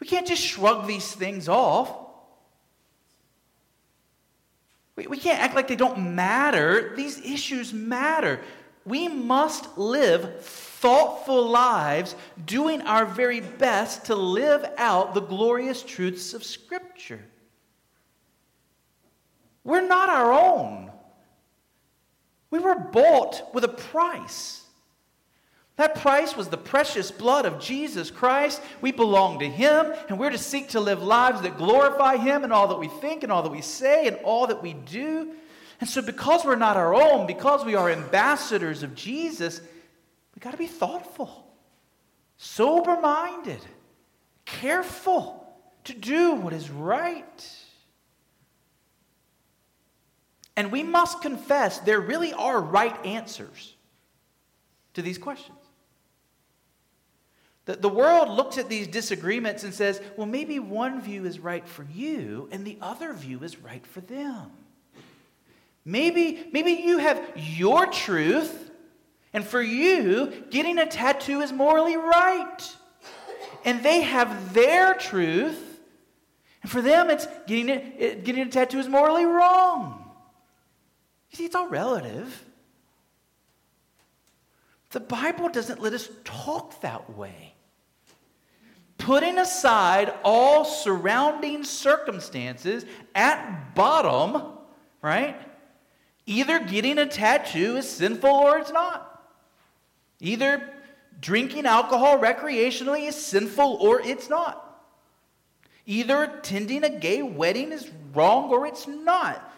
We 0.00 0.06
can't 0.06 0.26
just 0.26 0.42
shrug 0.42 0.86
these 0.86 1.12
things 1.12 1.48
off. 1.48 1.90
We, 4.94 5.06
we 5.06 5.18
can't 5.18 5.40
act 5.40 5.54
like 5.54 5.68
they 5.68 5.76
don't 5.76 6.14
matter. 6.14 6.94
These 6.96 7.20
issues 7.20 7.72
matter. 7.72 8.40
We 8.84 9.08
must 9.08 9.76
live 9.76 10.40
thoughtful 10.42 11.48
lives, 11.48 12.14
doing 12.44 12.82
our 12.82 13.04
very 13.04 13.40
best 13.40 14.06
to 14.06 14.14
live 14.14 14.64
out 14.76 15.14
the 15.14 15.22
glorious 15.22 15.82
truths 15.82 16.34
of 16.34 16.44
Scripture. 16.44 17.24
We're 19.64 19.86
not 19.86 20.08
our 20.08 20.32
own. 20.32 20.92
We 22.50 22.60
were 22.60 22.78
bought 22.78 23.52
with 23.52 23.64
a 23.64 23.68
price. 23.68 24.65
That 25.76 25.96
price 25.96 26.34
was 26.34 26.48
the 26.48 26.56
precious 26.56 27.10
blood 27.10 27.44
of 27.44 27.60
Jesus 27.60 28.10
Christ. 28.10 28.62
We 28.80 28.92
belong 28.92 29.40
to 29.40 29.48
Him, 29.48 29.92
and 30.08 30.18
we're 30.18 30.30
to 30.30 30.38
seek 30.38 30.70
to 30.70 30.80
live 30.80 31.02
lives 31.02 31.42
that 31.42 31.58
glorify 31.58 32.16
Him 32.16 32.44
in 32.44 32.52
all 32.52 32.68
that 32.68 32.78
we 32.78 32.88
think 32.88 33.22
and 33.22 33.30
all 33.30 33.42
that 33.42 33.52
we 33.52 33.60
say 33.60 34.06
and 34.06 34.16
all 34.24 34.46
that 34.46 34.62
we 34.62 34.72
do. 34.72 35.32
And 35.78 35.88
so, 35.88 36.00
because 36.00 36.46
we're 36.46 36.56
not 36.56 36.78
our 36.78 36.94
own, 36.94 37.26
because 37.26 37.62
we 37.62 37.74
are 37.74 37.90
ambassadors 37.90 38.82
of 38.82 38.94
Jesus, 38.94 39.60
we 40.34 40.40
got 40.40 40.52
to 40.52 40.56
be 40.56 40.66
thoughtful, 40.66 41.46
sober 42.38 42.98
minded, 42.98 43.60
careful 44.46 45.46
to 45.84 45.92
do 45.92 46.32
what 46.32 46.54
is 46.54 46.70
right. 46.70 47.56
And 50.56 50.72
we 50.72 50.82
must 50.82 51.20
confess 51.20 51.80
there 51.80 52.00
really 52.00 52.32
are 52.32 52.58
right 52.58 53.04
answers 53.04 53.74
to 54.94 55.02
these 55.02 55.18
questions. 55.18 55.58
The, 57.66 57.74
the 57.74 57.88
world 57.88 58.30
looks 58.30 58.58
at 58.58 58.68
these 58.68 58.86
disagreements 58.86 59.64
and 59.64 59.74
says, 59.74 60.00
well, 60.16 60.26
maybe 60.26 60.58
one 60.58 61.00
view 61.02 61.26
is 61.26 61.38
right 61.38 61.66
for 61.68 61.84
you 61.92 62.48
and 62.50 62.64
the 62.64 62.78
other 62.80 63.12
view 63.12 63.42
is 63.42 63.58
right 63.58 63.86
for 63.86 64.00
them. 64.00 64.50
Maybe, 65.84 66.48
maybe 66.52 66.72
you 66.72 66.98
have 66.98 67.22
your 67.36 67.86
truth, 67.86 68.70
and 69.32 69.44
for 69.44 69.62
you, 69.62 70.44
getting 70.50 70.78
a 70.78 70.86
tattoo 70.86 71.42
is 71.42 71.52
morally 71.52 71.96
right. 71.96 72.76
And 73.64 73.82
they 73.84 74.00
have 74.00 74.52
their 74.52 74.94
truth, 74.94 75.80
and 76.62 76.70
for 76.70 76.82
them, 76.82 77.08
it's 77.08 77.28
getting, 77.46 77.68
it, 77.68 78.24
getting 78.24 78.42
a 78.42 78.50
tattoo 78.50 78.80
is 78.80 78.88
morally 78.88 79.26
wrong. 79.26 80.10
You 81.30 81.36
see, 81.36 81.44
it's 81.44 81.54
all 81.54 81.68
relative. 81.68 82.44
The 84.90 85.00
Bible 85.00 85.48
doesn't 85.50 85.80
let 85.80 85.92
us 85.92 86.08
talk 86.24 86.80
that 86.80 87.16
way 87.16 87.55
putting 88.98 89.38
aside 89.38 90.12
all 90.24 90.64
surrounding 90.64 91.64
circumstances, 91.64 92.84
at 93.14 93.74
bottom, 93.74 94.42
right? 95.02 95.36
Either 96.26 96.58
getting 96.60 96.98
a 96.98 97.06
tattoo 97.06 97.76
is 97.76 97.88
sinful 97.88 98.30
or 98.30 98.58
it's 98.58 98.72
not. 98.72 99.22
Either 100.20 100.70
drinking 101.20 101.66
alcohol 101.66 102.18
recreationally 102.18 103.08
is 103.08 103.14
sinful 103.14 103.78
or 103.80 104.00
it's 104.00 104.28
not. 104.28 104.62
Either 105.86 106.24
attending 106.24 106.82
a 106.84 106.90
gay 106.90 107.22
wedding 107.22 107.70
is 107.70 107.90
wrong 108.12 108.50
or 108.50 108.66
it's 108.66 108.88
not. 108.88 109.52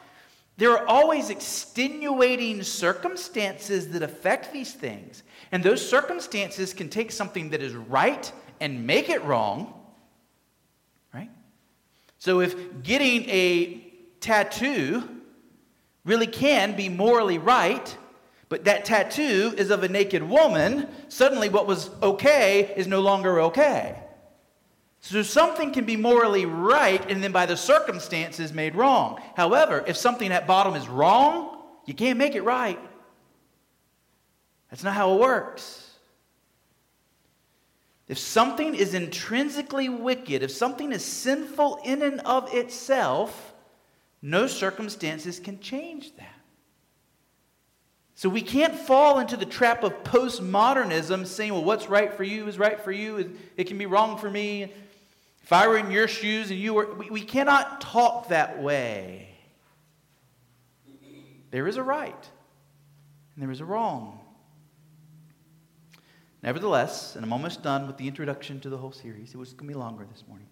There 0.59 0.72
are 0.72 0.87
always 0.87 1.31
extenuating 1.31 2.64
circumstances 2.64 3.88
that 3.90 4.03
affect 4.03 4.53
these 4.53 4.72
things. 4.72 5.22
And 5.53 5.62
those 5.62 5.88
circumstances 5.88 6.74
can 6.74 6.88
take 6.88 7.12
something 7.12 7.51
that 7.51 7.62
is 7.62 7.74
right 7.74 8.31
and 8.61 8.87
make 8.87 9.09
it 9.09 9.23
wrong, 9.25 9.73
right? 11.12 11.31
So 12.18 12.40
if 12.40 12.83
getting 12.83 13.29
a 13.29 13.85
tattoo 14.21 15.09
really 16.05 16.27
can 16.27 16.77
be 16.77 16.88
morally 16.88 17.38
right, 17.38 17.97
but 18.49 18.64
that 18.64 18.85
tattoo 18.85 19.55
is 19.57 19.71
of 19.71 19.83
a 19.83 19.88
naked 19.88 20.23
woman, 20.23 20.88
suddenly 21.09 21.49
what 21.49 21.66
was 21.66 21.90
okay 22.03 22.73
is 22.77 22.87
no 22.87 23.01
longer 23.01 23.40
okay. 23.42 24.03
So 25.01 25.23
something 25.23 25.73
can 25.73 25.85
be 25.85 25.97
morally 25.97 26.44
right 26.44 27.09
and 27.11 27.23
then 27.23 27.31
by 27.31 27.47
the 27.47 27.57
circumstances 27.57 28.53
made 28.53 28.75
wrong. 28.75 29.21
However, 29.37 29.85
if 29.87 29.97
something 29.97 30.33
at 30.33 30.47
bottom 30.47 30.75
is 30.75 30.88
wrong, 30.88 31.62
you 31.87 31.94
can't 31.94 32.18
make 32.18 32.35
it 32.35 32.42
right. 32.42 32.79
That's 34.71 34.83
not 34.83 34.94
how 34.94 35.14
it 35.14 35.21
works. 35.21 35.88
If 38.09 38.18
something 38.18 38.75
is 38.75 38.94
intrinsically 38.94 39.90
wicked, 39.90 40.42
if 40.42 40.51
something 40.51 40.92
is 40.92 41.05
sinful 41.05 41.81
in 41.85 42.03
and 42.03 42.21
of 42.21 42.53
itself, 42.55 43.55
no 44.23 44.47
circumstances 44.47 45.38
can 45.38 45.61
change 45.61 46.16
that. 46.16 46.35
So 48.14 48.29
we 48.29 48.40
can't 48.40 48.75
fall 48.75 49.21
into 49.21 49.37
the 49.37 49.47
trap 49.47 49.85
of 49.85 50.03
postmodernism 50.03 51.27
saying, 51.27 51.53
well, 51.53 51.62
what's 51.62 51.88
right 51.88 52.12
for 52.12 52.25
you 52.25 52.49
is 52.49 52.59
right 52.59 52.81
for 52.81 52.90
you, 52.90 53.37
it 53.57 53.64
can 53.64 53.79
be 53.79 53.87
wrong 53.87 54.18
for 54.18 54.29
me. 54.29 54.73
If 55.44 55.53
I 55.53 55.68
were 55.68 55.79
in 55.79 55.90
your 55.90 56.09
shoes 56.09 56.51
and 56.51 56.59
you 56.59 56.75
were, 56.75 56.94
we, 56.94 57.11
we 57.11 57.21
cannot 57.21 57.81
talk 57.81 58.29
that 58.29 58.61
way. 58.61 59.29
There 61.51 61.68
is 61.68 61.77
a 61.77 61.83
right 61.83 62.29
and 63.35 63.42
there 63.42 63.51
is 63.51 63.61
a 63.61 63.64
wrong. 63.64 64.17
Nevertheless, 66.42 67.16
and 67.16 67.24
I'm 67.24 67.33
almost 67.33 67.62
done 67.62 67.87
with 67.87 67.96
the 67.96 68.07
introduction 68.07 68.61
to 68.61 68.68
the 68.68 68.79
whole 68.79 68.92
series, 68.92 69.35
it 69.35 69.37
was 69.37 69.53
going 69.53 69.68
to 69.68 69.74
be 69.74 69.79
longer 69.79 70.07
this 70.11 70.24
morning. 70.29 70.46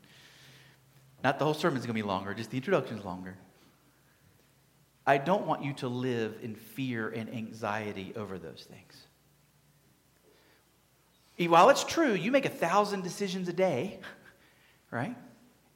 Not 1.23 1.39
the 1.39 1.45
whole 1.45 1.55
sermon 1.55 1.79
is 1.79 1.87
going 1.87 1.97
to 1.97 2.03
be 2.03 2.07
longer, 2.07 2.35
just 2.35 2.51
the 2.51 2.57
introduction 2.57 2.99
is 2.99 3.05
longer. 3.05 3.37
I 5.07 5.19
don't 5.19 5.47
want 5.47 5.63
you 5.63 5.73
to 5.75 5.89
live 5.89 6.37
in 6.43 6.57
fear 6.57 7.09
and 7.09 7.33
anxiety 7.33 8.13
over 8.17 8.39
those 8.39 8.67
things. 8.69 9.07
While 11.51 11.69
it's 11.69 11.85
true, 11.85 12.15
you 12.15 12.33
make 12.33 12.47
a 12.47 12.51
thousand 12.51 13.03
decisions 13.05 13.49
a 13.49 13.53
day, 13.53 14.01
right? 14.91 15.15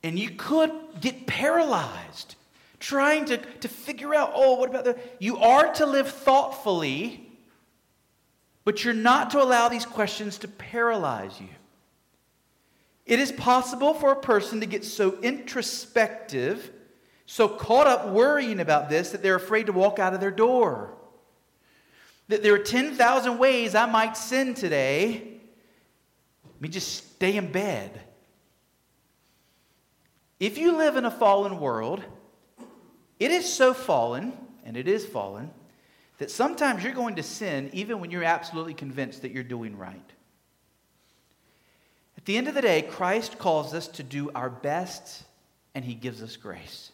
And 0.03 0.19
you 0.19 0.31
could 0.31 0.73
get 1.01 1.27
paralyzed 1.27 2.35
trying 2.81 3.27
to, 3.27 3.37
to 3.37 3.69
figure 3.69 4.15
out, 4.15 4.33
oh, 4.35 4.55
what 4.55 4.71
about 4.71 4.85
the. 4.85 4.99
You 5.19 5.37
are 5.37 5.73
to 5.75 5.87
live 5.87 6.09
thoughtfully 6.09 7.30
but 8.65 8.85
you're 8.85 8.95
not 8.95 9.31
to 9.31 9.43
allow 9.43 9.69
these 9.69 9.87
questions 9.87 10.39
to 10.39 10.49
paralyze 10.49 11.41
you. 11.41 11.49
It 13.07 13.19
is 13.19 13.33
possible 13.33 13.95
for 13.95 14.13
a 14.13 14.21
person 14.21 14.61
to 14.61 14.67
get 14.67 14.85
so 14.85 15.19
introspective, 15.21 16.71
so 17.27 17.49
caught 17.49 17.87
up 17.87 18.09
worrying 18.09 18.61
about 18.61 18.89
this, 18.89 19.11
that 19.11 19.23
they're 19.23 19.35
afraid 19.35 19.67
to 19.67 19.73
walk 19.73 19.99
out 19.99 20.15
of 20.15 20.21
their 20.21 20.31
door. 20.31 20.95
That 22.29 22.43
there 22.43 22.55
are 22.55 22.59
10,000 22.59 23.39
ways 23.39 23.75
I 23.75 23.87
might 23.87 24.17
sin 24.17 24.55
today. 24.55 25.41
Let 26.45 26.61
me 26.61 26.69
just 26.69 27.15
stay 27.15 27.37
in 27.37 27.51
bed. 27.51 28.01
If 30.39 30.57
you 30.57 30.77
live 30.77 30.97
in 30.97 31.05
a 31.05 31.11
fallen 31.11 31.59
world, 31.59 32.05
it 33.19 33.31
is 33.31 33.53
so 33.53 33.75
fallen, 33.75 34.33
and 34.65 34.77
it 34.77 34.87
is 34.87 35.05
fallen, 35.05 35.51
that 36.21 36.31
sometimes 36.31 36.85
you're 36.85 36.93
going 36.93 37.17
to 37.17 37.23
sin 37.23 37.71
even 37.73 37.99
when 37.99 38.11
you're 38.11 38.23
absolutely 38.23 38.75
convinced 38.75 39.23
that 39.23 39.33
you're 39.33 39.43
doing 39.43 39.79
right. 39.79 40.13
At 42.19 42.27
the 42.27 42.37
end 42.37 42.47
of 42.47 42.55
the 42.55 42.61
day, 42.61 42.83
Christ 42.83 43.39
calls 43.39 43.73
us 43.73 43.89
to 43.89 44.03
do 44.03 44.31
our 44.35 44.51
best 44.51 45.25
and 45.75 45.83
he 45.83 45.95
gives 45.95 46.23
us 46.23 46.37
grace. 46.37 46.93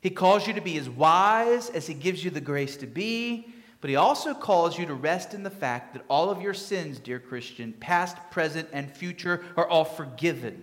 He 0.00 0.08
calls 0.08 0.46
you 0.46 0.54
to 0.54 0.62
be 0.62 0.78
as 0.78 0.88
wise 0.88 1.68
as 1.68 1.86
he 1.86 1.92
gives 1.92 2.24
you 2.24 2.30
the 2.30 2.40
grace 2.40 2.78
to 2.78 2.86
be, 2.86 3.46
but 3.82 3.90
he 3.90 3.96
also 3.96 4.32
calls 4.32 4.78
you 4.78 4.86
to 4.86 4.94
rest 4.94 5.34
in 5.34 5.42
the 5.42 5.50
fact 5.50 5.92
that 5.92 6.06
all 6.08 6.30
of 6.30 6.40
your 6.40 6.54
sins, 6.54 6.98
dear 6.98 7.20
Christian, 7.20 7.74
past, 7.74 8.16
present, 8.30 8.70
and 8.72 8.90
future, 8.90 9.44
are 9.58 9.68
all 9.68 9.84
forgiven. 9.84 10.62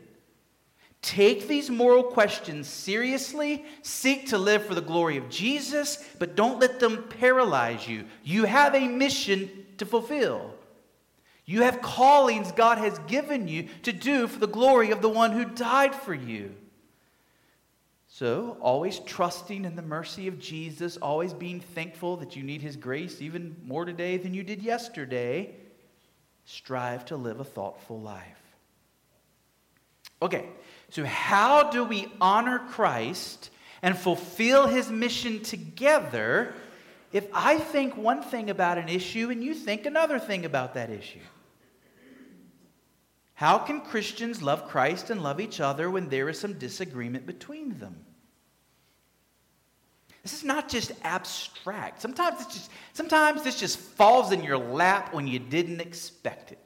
Take 1.04 1.50
these 1.50 1.70
moral 1.70 2.02
questions 2.02 2.66
seriously. 2.66 3.66
Seek 3.82 4.30
to 4.30 4.38
live 4.38 4.66
for 4.66 4.74
the 4.74 4.82
glory 4.82 5.18
of 5.18 5.30
Jesus, 5.30 6.02
but 6.18 6.38
don't 6.38 6.62
let 6.62 6.80
them 6.80 7.04
paralyze 7.20 7.86
you. 7.86 8.06
You 8.24 8.46
have 8.46 8.74
a 8.74 8.88
mission 8.88 9.50
to 9.80 9.86
fulfill. 9.86 10.56
You 11.46 11.64
have 11.64 11.82
callings 11.82 12.54
God 12.54 12.78
has 12.78 12.98
given 13.00 13.50
you 13.50 13.68
to 13.84 13.92
do 13.92 14.28
for 14.28 14.40
the 14.40 14.48
glory 14.48 14.92
of 14.92 15.02
the 15.02 15.10
one 15.10 15.34
who 15.34 15.44
died 15.44 15.94
for 15.94 16.14
you. 16.14 16.56
So, 18.08 18.56
always 18.62 19.00
trusting 19.00 19.66
in 19.66 19.76
the 19.76 19.82
mercy 19.82 20.30
of 20.30 20.40
Jesus, 20.40 20.96
always 20.96 21.34
being 21.34 21.60
thankful 21.60 22.16
that 22.18 22.38
you 22.38 22.44
need 22.44 22.62
his 22.62 22.78
grace 22.78 23.22
even 23.22 23.58
more 23.66 23.84
today 23.84 24.16
than 24.16 24.34
you 24.34 24.44
did 24.44 24.62
yesterday, 24.62 25.54
strive 26.46 27.04
to 27.06 27.18
live 27.18 27.42
a 27.42 27.44
thoughtful 27.44 28.00
life. 28.00 28.43
Okay, 30.24 30.48
so, 30.90 31.04
how 31.04 31.70
do 31.70 31.84
we 31.84 32.08
honor 32.22 32.60
Christ 32.60 33.50
and 33.82 33.98
fulfill 33.98 34.68
his 34.68 34.90
mission 34.90 35.44
together 35.44 36.54
if 37.12 37.28
I 37.34 37.58
think 37.58 37.98
one 37.98 38.24
thing 38.24 38.50
about 38.50 38.78
an 38.78 38.88
issue 38.88 39.30
and 39.32 39.44
you 39.44 39.54
think 39.54 39.86
another 39.86 40.20
thing 40.20 40.46
about 40.46 40.76
that 40.76 40.90
issue? 40.90 41.20
How 43.34 43.58
can 43.58 43.82
Christians 43.82 44.42
love 44.42 44.70
Christ 44.70 45.10
and 45.10 45.22
love 45.22 45.42
each 45.42 45.60
other 45.60 45.90
when 45.90 46.08
there 46.08 46.30
is 46.30 46.40
some 46.40 46.54
disagreement 46.54 47.26
between 47.26 47.78
them? 47.80 48.06
This 50.22 50.34
is 50.34 50.46
not 50.46 50.70
just 50.70 50.94
abstract. 51.04 52.02
Sometimes, 52.02 52.40
it's 52.40 52.54
just, 52.54 52.72
sometimes 52.94 53.44
this 53.44 53.60
just 53.60 53.78
falls 53.78 54.32
in 54.32 54.42
your 54.42 54.58
lap 54.58 55.14
when 55.14 55.28
you 55.28 55.40
didn't 55.40 55.82
expect 55.82 56.54
it. 56.54 56.60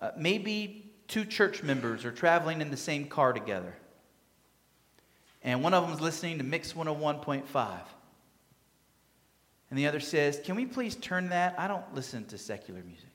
Uh, 0.00 0.12
maybe 0.16 0.85
two 1.08 1.24
church 1.24 1.62
members 1.62 2.04
are 2.04 2.12
traveling 2.12 2.60
in 2.60 2.70
the 2.70 2.76
same 2.76 3.06
car 3.06 3.32
together. 3.32 3.74
and 5.42 5.62
one 5.62 5.74
of 5.74 5.84
them 5.84 5.92
is 5.92 6.00
listening 6.00 6.38
to 6.38 6.44
Mix 6.44 6.72
101.5. 6.72 7.78
And 9.70 9.78
the 9.78 9.86
other 9.86 10.00
says, 10.00 10.40
Can 10.44 10.56
we 10.56 10.66
please 10.66 10.96
turn 10.96 11.30
that? 11.30 11.54
I 11.58 11.68
don't 11.68 11.94
listen 11.94 12.24
to 12.26 12.38
secular 12.38 12.82
music. 12.82 13.08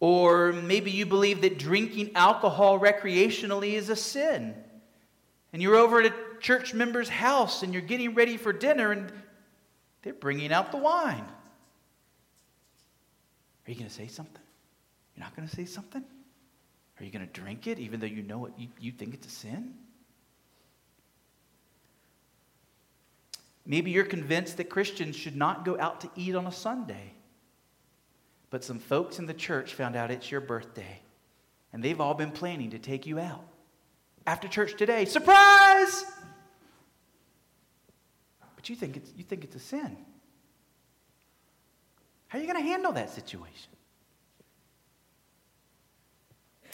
Or 0.00 0.52
maybe 0.52 0.90
you 0.90 1.06
believe 1.06 1.40
that 1.40 1.58
drinking 1.58 2.12
alcohol 2.14 2.78
recreationally 2.78 3.72
is 3.72 3.88
a 3.88 3.96
sin. 3.96 4.54
And 5.52 5.60
you're 5.60 5.76
over 5.76 6.00
at 6.00 6.06
a 6.06 6.14
church 6.40 6.72
member's 6.72 7.08
house 7.08 7.62
and 7.62 7.72
you're 7.72 7.82
getting 7.82 8.14
ready 8.14 8.36
for 8.36 8.52
dinner 8.52 8.92
and 8.92 9.12
they're 10.02 10.14
bringing 10.14 10.52
out 10.52 10.70
the 10.70 10.78
wine. 10.78 11.24
Are 13.66 13.70
you 13.70 13.74
going 13.74 13.88
to 13.88 13.94
say 13.94 14.06
something? 14.06 14.42
You're 15.18 15.24
not 15.24 15.34
going 15.34 15.48
to 15.48 15.56
say 15.56 15.64
something? 15.64 16.04
Are 17.00 17.04
you 17.04 17.10
going 17.10 17.26
to 17.26 17.32
drink 17.32 17.66
it 17.66 17.80
even 17.80 17.98
though 17.98 18.06
you 18.06 18.22
know 18.22 18.46
it, 18.46 18.52
you, 18.56 18.68
you 18.78 18.92
think 18.92 19.14
it's 19.14 19.26
a 19.26 19.30
sin? 19.30 19.74
Maybe 23.66 23.90
you're 23.90 24.04
convinced 24.04 24.58
that 24.58 24.70
Christians 24.70 25.16
should 25.16 25.34
not 25.34 25.64
go 25.64 25.76
out 25.80 26.02
to 26.02 26.10
eat 26.14 26.36
on 26.36 26.46
a 26.46 26.52
Sunday. 26.52 27.14
But 28.50 28.62
some 28.62 28.78
folks 28.78 29.18
in 29.18 29.26
the 29.26 29.34
church 29.34 29.74
found 29.74 29.96
out 29.96 30.12
it's 30.12 30.30
your 30.30 30.40
birthday, 30.40 31.00
and 31.72 31.82
they've 31.82 32.00
all 32.00 32.14
been 32.14 32.30
planning 32.30 32.70
to 32.70 32.78
take 32.78 33.04
you 33.04 33.18
out. 33.18 33.44
After 34.24 34.46
church 34.46 34.76
today, 34.76 35.04
surprise! 35.04 36.04
But 38.54 38.68
you 38.68 38.76
think 38.76 38.96
it's, 38.96 39.10
you 39.16 39.24
think 39.24 39.42
it's 39.42 39.56
a 39.56 39.60
sin. 39.60 39.96
How 42.28 42.38
are 42.38 42.40
you 42.40 42.46
going 42.46 42.62
to 42.62 42.70
handle 42.70 42.92
that 42.92 43.10
situation? 43.10 43.72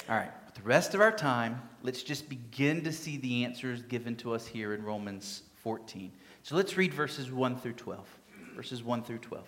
All 0.06 0.16
right, 0.16 0.30
with 0.44 0.54
the 0.54 0.62
rest 0.62 0.92
of 0.92 1.00
our 1.00 1.10
time, 1.10 1.62
let's 1.82 2.02
just 2.02 2.28
begin 2.28 2.84
to 2.84 2.92
see 2.92 3.16
the 3.16 3.42
answers 3.44 3.80
given 3.80 4.16
to 4.16 4.34
us 4.34 4.46
here 4.46 4.74
in 4.74 4.84
Romans 4.84 5.44
14. 5.62 6.12
So 6.42 6.56
let's 6.56 6.76
read 6.76 6.92
verses 6.92 7.32
1 7.32 7.56
through 7.56 7.72
12. 7.72 8.06
Verses 8.54 8.82
1 8.82 9.02
through 9.02 9.18
12. 9.18 9.44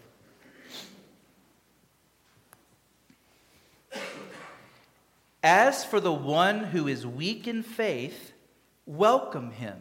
As 5.43 5.85
for 5.85 6.01
the 6.01 6.13
one 6.13 6.65
who 6.65 6.89
is 6.89 7.07
weak 7.07 7.47
in 7.47 7.63
faith, 7.63 8.33
welcome 8.87 9.51
him, 9.51 9.77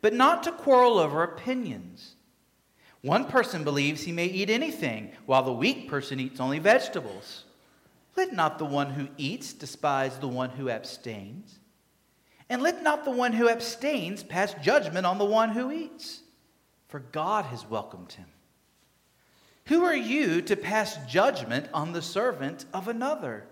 but 0.00 0.14
not 0.14 0.42
to 0.44 0.52
quarrel 0.52 0.98
over 0.98 1.22
opinions. 1.22 2.14
One 3.02 3.26
person 3.26 3.62
believes 3.62 4.02
he 4.02 4.12
may 4.12 4.24
eat 4.24 4.48
anything, 4.48 5.12
while 5.26 5.42
the 5.42 5.52
weak 5.52 5.90
person 5.90 6.18
eats 6.18 6.40
only 6.40 6.60
vegetables. 6.60 7.44
Let 8.16 8.32
not 8.32 8.58
the 8.58 8.64
one 8.64 8.90
who 8.90 9.08
eats 9.18 9.52
despise 9.52 10.18
the 10.18 10.28
one 10.28 10.50
who 10.50 10.70
abstains. 10.70 11.58
And 12.48 12.62
let 12.62 12.82
not 12.82 13.04
the 13.04 13.10
one 13.10 13.32
who 13.32 13.48
abstains 13.48 14.22
pass 14.22 14.54
judgment 14.62 15.04
on 15.04 15.18
the 15.18 15.24
one 15.24 15.50
who 15.50 15.72
eats, 15.72 16.20
for 16.88 17.00
God 17.00 17.44
has 17.46 17.68
welcomed 17.68 18.12
him. 18.12 18.26
Who 19.66 19.84
are 19.84 19.96
you 19.96 20.42
to 20.42 20.56
pass 20.56 20.96
judgment 21.08 21.68
on 21.74 21.92
the 21.92 22.02
servant 22.02 22.64
of 22.72 22.86
another? 22.86 23.46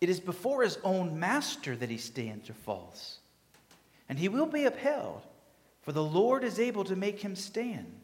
It 0.00 0.10
is 0.10 0.20
before 0.20 0.62
his 0.62 0.78
own 0.84 1.18
master 1.18 1.74
that 1.74 1.88
he 1.88 1.96
stands 1.96 2.50
or 2.50 2.54
falls, 2.54 3.20
and 4.06 4.18
he 4.18 4.28
will 4.28 4.44
be 4.44 4.66
upheld, 4.66 5.22
for 5.80 5.92
the 5.92 6.04
Lord 6.04 6.44
is 6.44 6.60
able 6.60 6.84
to 6.84 6.94
make 6.94 7.20
him 7.20 7.34
stand. 7.34 8.03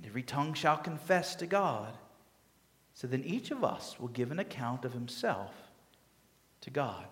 and 0.00 0.08
every 0.08 0.22
tongue 0.22 0.54
shall 0.54 0.78
confess 0.78 1.34
to 1.34 1.46
God. 1.46 1.92
So 2.94 3.06
then 3.06 3.22
each 3.22 3.50
of 3.50 3.62
us 3.62 4.00
will 4.00 4.08
give 4.08 4.30
an 4.30 4.38
account 4.38 4.86
of 4.86 4.94
himself 4.94 5.52
to 6.62 6.70
God. 6.70 7.04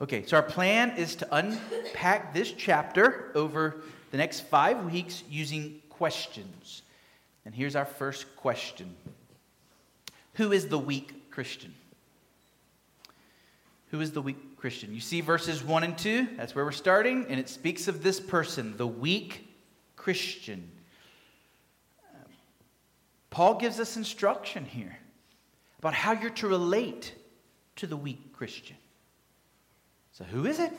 Okay, 0.00 0.24
so 0.24 0.38
our 0.38 0.42
plan 0.42 0.96
is 0.96 1.14
to 1.16 1.28
unpack 1.30 2.32
this 2.32 2.52
chapter 2.52 3.30
over 3.34 3.82
the 4.12 4.16
next 4.16 4.40
five 4.40 4.90
weeks 4.90 5.24
using 5.28 5.82
questions. 5.90 6.80
And 7.44 7.54
here's 7.54 7.76
our 7.76 7.84
first 7.84 8.34
question 8.36 8.96
Who 10.34 10.52
is 10.52 10.68
the 10.68 10.78
weak 10.78 11.30
Christian? 11.30 11.74
Who 13.90 14.00
is 14.00 14.12
the 14.12 14.22
weak 14.22 14.56
Christian? 14.56 14.94
You 14.94 15.00
see 15.00 15.20
verses 15.20 15.62
1 15.62 15.84
and 15.84 15.98
2, 15.98 16.28
that's 16.38 16.54
where 16.54 16.64
we're 16.64 16.72
starting, 16.72 17.26
and 17.28 17.38
it 17.38 17.50
speaks 17.50 17.88
of 17.88 18.02
this 18.02 18.20
person, 18.20 18.74
the 18.78 18.86
weak 18.86 19.48
Christian. 19.96 20.70
Paul 23.30 23.54
gives 23.54 23.78
us 23.78 23.96
instruction 23.96 24.64
here 24.64 24.98
about 25.78 25.94
how 25.94 26.12
you're 26.12 26.30
to 26.30 26.48
relate 26.48 27.14
to 27.76 27.86
the 27.86 27.96
weak 27.96 28.32
Christian. 28.32 28.76
So, 30.12 30.24
who 30.24 30.46
is 30.46 30.58
it? 30.58 30.72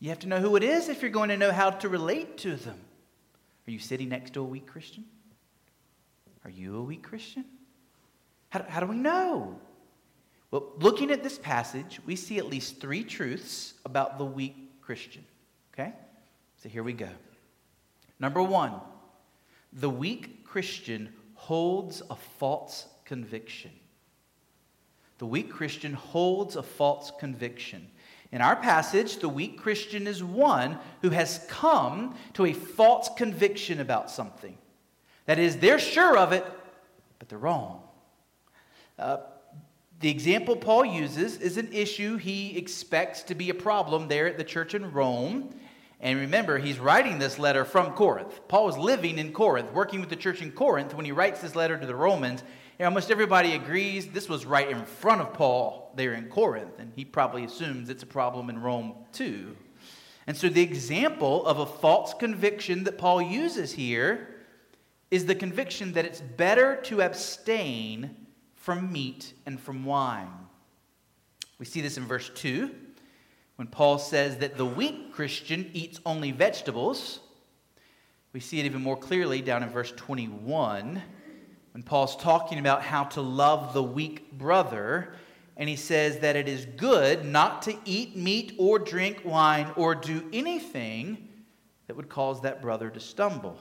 You 0.00 0.08
have 0.08 0.18
to 0.20 0.28
know 0.28 0.40
who 0.40 0.56
it 0.56 0.62
is 0.62 0.88
if 0.88 1.02
you're 1.02 1.10
going 1.10 1.28
to 1.28 1.36
know 1.36 1.52
how 1.52 1.70
to 1.70 1.88
relate 1.88 2.38
to 2.38 2.56
them. 2.56 2.78
Are 3.68 3.70
you 3.70 3.78
sitting 3.78 4.08
next 4.08 4.32
to 4.34 4.40
a 4.40 4.44
weak 4.44 4.66
Christian? 4.66 5.04
Are 6.44 6.50
you 6.50 6.78
a 6.78 6.82
weak 6.82 7.02
Christian? 7.02 7.44
How, 8.48 8.64
how 8.66 8.80
do 8.80 8.86
we 8.86 8.96
know? 8.96 9.60
Well, 10.50 10.72
looking 10.78 11.10
at 11.10 11.22
this 11.22 11.38
passage, 11.38 12.00
we 12.06 12.16
see 12.16 12.38
at 12.38 12.46
least 12.46 12.80
three 12.80 13.04
truths 13.04 13.74
about 13.84 14.18
the 14.18 14.24
weak 14.24 14.80
Christian. 14.80 15.24
Okay? 15.72 15.92
So 16.62 16.68
here 16.68 16.82
we 16.82 16.92
go. 16.92 17.08
Number 18.18 18.42
one, 18.42 18.72
the 19.72 19.90
weak 19.90 20.44
Christian 20.44 21.12
holds 21.50 22.00
a 22.08 22.14
false 22.14 22.86
conviction. 23.04 23.72
The 25.18 25.26
weak 25.26 25.50
Christian 25.50 25.94
holds 25.94 26.54
a 26.54 26.62
false 26.62 27.10
conviction. 27.18 27.88
In 28.30 28.40
our 28.40 28.54
passage, 28.54 29.16
the 29.16 29.28
weak 29.28 29.58
Christian 29.58 30.06
is 30.06 30.22
one 30.22 30.78
who 31.02 31.10
has 31.10 31.44
come 31.48 32.14
to 32.34 32.46
a 32.46 32.52
false 32.52 33.10
conviction 33.16 33.80
about 33.80 34.12
something. 34.12 34.56
That 35.26 35.40
is, 35.40 35.56
they're 35.56 35.80
sure 35.80 36.16
of 36.16 36.30
it, 36.30 36.46
but 37.18 37.28
they're 37.28 37.36
wrong. 37.36 37.82
Uh, 38.96 39.16
the 39.98 40.08
example 40.08 40.54
Paul 40.54 40.84
uses 40.84 41.38
is 41.38 41.56
an 41.56 41.72
issue 41.72 42.16
he 42.16 42.56
expects 42.56 43.24
to 43.24 43.34
be 43.34 43.50
a 43.50 43.54
problem 43.54 44.06
there 44.06 44.28
at 44.28 44.38
the 44.38 44.44
church 44.44 44.74
in 44.76 44.92
Rome. 44.92 45.52
And 46.02 46.18
remember, 46.18 46.58
he's 46.58 46.78
writing 46.78 47.18
this 47.18 47.38
letter 47.38 47.64
from 47.64 47.92
Corinth. 47.92 48.40
Paul 48.48 48.64
was 48.64 48.78
living 48.78 49.18
in 49.18 49.32
Corinth, 49.32 49.70
working 49.72 50.00
with 50.00 50.08
the 50.08 50.16
church 50.16 50.40
in 50.40 50.50
Corinth 50.50 50.94
when 50.94 51.04
he 51.04 51.12
writes 51.12 51.42
this 51.42 51.54
letter 51.54 51.76
to 51.76 51.86
the 51.86 51.94
Romans. 51.94 52.42
And 52.78 52.86
almost 52.86 53.10
everybody 53.10 53.52
agrees 53.52 54.06
this 54.06 54.28
was 54.28 54.46
right 54.46 54.70
in 54.70 54.86
front 54.86 55.20
of 55.20 55.34
Paul 55.34 55.92
there 55.96 56.14
in 56.14 56.30
Corinth, 56.30 56.78
and 56.78 56.92
he 56.96 57.04
probably 57.04 57.44
assumes 57.44 57.90
it's 57.90 58.02
a 58.02 58.06
problem 58.06 58.48
in 58.48 58.62
Rome 58.62 58.94
too. 59.12 59.54
And 60.26 60.34
so, 60.34 60.48
the 60.48 60.62
example 60.62 61.44
of 61.44 61.58
a 61.58 61.66
false 61.66 62.14
conviction 62.14 62.84
that 62.84 62.96
Paul 62.96 63.20
uses 63.20 63.72
here 63.72 64.36
is 65.10 65.26
the 65.26 65.34
conviction 65.34 65.92
that 65.92 66.04
it's 66.06 66.20
better 66.20 66.76
to 66.84 67.02
abstain 67.02 68.16
from 68.54 68.92
meat 68.92 69.34
and 69.44 69.60
from 69.60 69.84
wine. 69.84 70.30
We 71.58 71.66
see 71.66 71.80
this 71.80 71.98
in 71.98 72.06
verse 72.06 72.30
2 72.34 72.70
when 73.60 73.66
Paul 73.66 73.98
says 73.98 74.38
that 74.38 74.56
the 74.56 74.64
weak 74.64 75.12
Christian 75.12 75.68
eats 75.74 76.00
only 76.06 76.32
vegetables, 76.32 77.20
we 78.32 78.40
see 78.40 78.58
it 78.58 78.64
even 78.64 78.80
more 78.80 78.96
clearly 78.96 79.42
down 79.42 79.62
in 79.62 79.68
verse 79.68 79.92
21 79.98 81.02
when 81.74 81.82
Paul's 81.82 82.16
talking 82.16 82.58
about 82.58 82.80
how 82.82 83.04
to 83.04 83.20
love 83.20 83.74
the 83.74 83.82
weak 83.82 84.32
brother. 84.32 85.12
and 85.58 85.68
he 85.68 85.76
says 85.76 86.20
that 86.20 86.36
it 86.36 86.48
is 86.48 86.64
good 86.64 87.26
not 87.26 87.60
to 87.60 87.76
eat 87.84 88.16
meat 88.16 88.54
or 88.56 88.78
drink 88.78 89.20
wine 89.26 89.70
or 89.76 89.94
do 89.94 90.26
anything 90.32 91.28
that 91.86 91.94
would 91.94 92.08
cause 92.08 92.40
that 92.40 92.62
brother 92.62 92.88
to 92.88 92.98
stumble. 92.98 93.58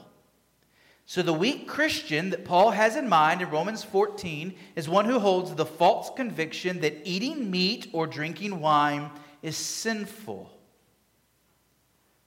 So, 1.06 1.22
the 1.22 1.34
weak 1.34 1.68
Christian 1.68 2.30
that 2.30 2.46
Paul 2.46 2.72
has 2.72 2.96
in 2.96 3.10
mind 3.10 3.42
in 3.42 3.50
Romans 3.50 3.84
14 3.84 4.56
is 4.78 4.88
one 4.88 5.04
who 5.04 5.20
holds 5.20 5.54
the 5.56 5.66
false 5.66 6.10
conviction 6.16 6.80
that 6.80 7.02
eating 7.04 7.52
meat 7.52 7.90
or 7.92 8.08
drinking 8.08 8.62
wine 8.62 9.12
is 9.42 9.58
sinful. 9.58 10.52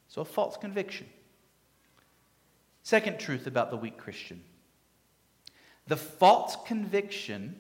So, 0.08 0.22
a 0.22 0.24
false 0.24 0.56
conviction. 0.56 1.06
Second 2.82 3.18
truth 3.18 3.46
about 3.46 3.70
the 3.70 3.76
weak 3.76 3.96
Christian 3.96 4.42
the 5.86 5.96
false 5.96 6.56
conviction 6.66 7.56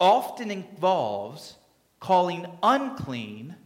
often 0.00 0.50
involves 0.50 1.56
calling 2.00 2.46
unclean 2.62 3.56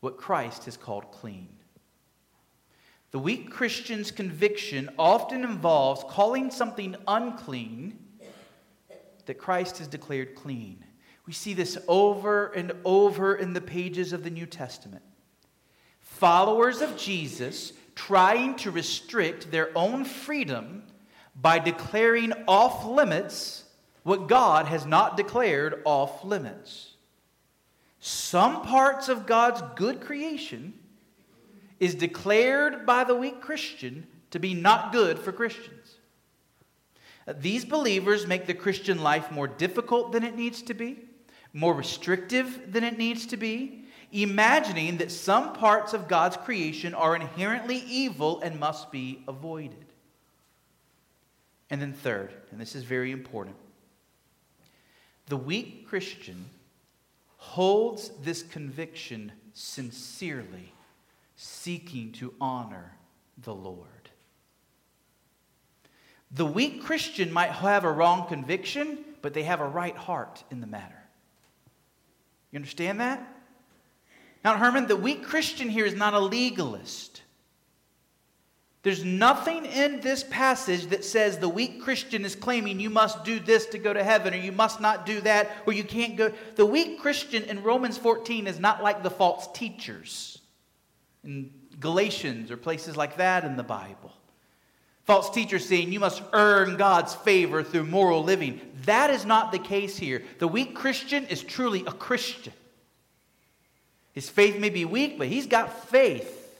what 0.00 0.16
Christ 0.16 0.64
has 0.66 0.76
called 0.76 1.10
clean. 1.12 1.48
The 3.10 3.18
weak 3.18 3.50
Christian's 3.50 4.10
conviction 4.10 4.90
often 4.98 5.44
involves 5.44 6.04
calling 6.08 6.50
something 6.50 6.94
unclean 7.08 7.98
that 9.26 9.38
Christ 9.38 9.78
has 9.78 9.88
declared 9.88 10.34
clean. 10.34 10.84
We 11.26 11.32
see 11.32 11.54
this 11.54 11.78
over 11.86 12.46
and 12.48 12.72
over 12.84 13.34
in 13.34 13.52
the 13.52 13.60
pages 13.60 14.12
of 14.12 14.24
the 14.24 14.30
New 14.30 14.46
Testament. 14.46 15.02
Followers 16.00 16.80
of 16.80 16.96
Jesus 16.96 17.72
trying 17.94 18.56
to 18.56 18.70
restrict 18.70 19.50
their 19.50 19.70
own 19.76 20.04
freedom 20.04 20.82
by 21.40 21.58
declaring 21.58 22.32
off 22.48 22.84
limits 22.84 23.64
what 24.02 24.28
God 24.28 24.66
has 24.66 24.86
not 24.86 25.16
declared 25.16 25.82
off 25.84 26.24
limits. 26.24 26.94
Some 28.00 28.62
parts 28.62 29.08
of 29.08 29.26
God's 29.26 29.62
good 29.76 30.00
creation 30.00 30.74
is 31.78 31.94
declared 31.94 32.86
by 32.86 33.04
the 33.04 33.14
weak 33.14 33.40
Christian 33.40 34.06
to 34.30 34.38
be 34.38 34.54
not 34.54 34.92
good 34.92 35.18
for 35.18 35.32
Christians. 35.32 35.96
These 37.38 37.64
believers 37.64 38.26
make 38.26 38.46
the 38.46 38.54
Christian 38.54 39.02
life 39.02 39.30
more 39.30 39.46
difficult 39.46 40.12
than 40.12 40.24
it 40.24 40.36
needs 40.36 40.62
to 40.62 40.74
be, 40.74 40.98
more 41.52 41.74
restrictive 41.74 42.72
than 42.72 42.84
it 42.84 42.98
needs 42.98 43.26
to 43.26 43.36
be, 43.36 43.84
imagining 44.12 44.96
that 44.98 45.10
some 45.10 45.52
parts 45.52 45.92
of 45.92 46.08
God's 46.08 46.36
creation 46.36 46.94
are 46.94 47.14
inherently 47.14 47.78
evil 47.78 48.40
and 48.40 48.58
must 48.58 48.90
be 48.90 49.22
avoided. 49.28 49.86
And 51.70 51.80
then, 51.80 51.92
third, 51.92 52.32
and 52.50 52.60
this 52.60 52.74
is 52.74 52.82
very 52.82 53.12
important, 53.12 53.56
the 55.26 55.36
weak 55.36 55.86
Christian 55.86 56.46
holds 57.36 58.10
this 58.22 58.42
conviction 58.42 59.32
sincerely 59.54 60.72
seeking 61.36 62.12
to 62.12 62.34
honor 62.40 62.96
the 63.38 63.54
Lord. 63.54 63.86
The 66.32 66.46
weak 66.46 66.82
Christian 66.84 67.32
might 67.32 67.50
have 67.50 67.84
a 67.84 67.90
wrong 67.90 68.28
conviction, 68.28 68.98
but 69.22 69.34
they 69.34 69.44
have 69.44 69.60
a 69.60 69.66
right 69.66 69.96
heart 69.96 70.44
in 70.50 70.60
the 70.60 70.66
matter. 70.66 70.99
You 72.50 72.56
understand 72.56 73.00
that? 73.00 73.26
Now, 74.44 74.56
Herman, 74.56 74.86
the 74.86 74.96
weak 74.96 75.24
Christian 75.24 75.68
here 75.68 75.84
is 75.84 75.94
not 75.94 76.14
a 76.14 76.18
legalist. 76.18 77.22
There's 78.82 79.04
nothing 79.04 79.66
in 79.66 80.00
this 80.00 80.24
passage 80.24 80.86
that 80.86 81.04
says 81.04 81.36
the 81.36 81.48
weak 81.48 81.82
Christian 81.82 82.24
is 82.24 82.34
claiming 82.34 82.80
you 82.80 82.88
must 82.88 83.24
do 83.24 83.38
this 83.38 83.66
to 83.66 83.78
go 83.78 83.92
to 83.92 84.02
heaven, 84.02 84.32
or 84.32 84.38
you 84.38 84.52
must 84.52 84.80
not 84.80 85.04
do 85.04 85.20
that, 85.20 85.50
or 85.66 85.74
you 85.74 85.84
can't 85.84 86.16
go. 86.16 86.32
The 86.56 86.64
weak 86.64 86.98
Christian 86.98 87.42
in 87.44 87.62
Romans 87.62 87.98
14 87.98 88.46
is 88.46 88.58
not 88.58 88.82
like 88.82 89.02
the 89.02 89.10
false 89.10 89.48
teachers 89.52 90.38
in 91.22 91.50
Galatians 91.78 92.50
or 92.50 92.56
places 92.56 92.96
like 92.96 93.18
that 93.18 93.44
in 93.44 93.56
the 93.56 93.62
Bible. 93.62 94.12
False 95.10 95.28
teachers 95.30 95.66
saying 95.66 95.92
you 95.92 95.98
must 95.98 96.22
earn 96.32 96.76
God's 96.76 97.16
favor 97.16 97.64
through 97.64 97.86
moral 97.86 98.22
living. 98.22 98.60
That 98.84 99.10
is 99.10 99.26
not 99.26 99.50
the 99.50 99.58
case 99.58 99.98
here. 99.98 100.22
The 100.38 100.46
weak 100.46 100.72
Christian 100.76 101.26
is 101.26 101.42
truly 101.42 101.80
a 101.84 101.90
Christian. 101.90 102.52
His 104.12 104.30
faith 104.30 104.56
may 104.60 104.70
be 104.70 104.84
weak, 104.84 105.18
but 105.18 105.26
he's 105.26 105.48
got 105.48 105.88
faith. 105.88 106.56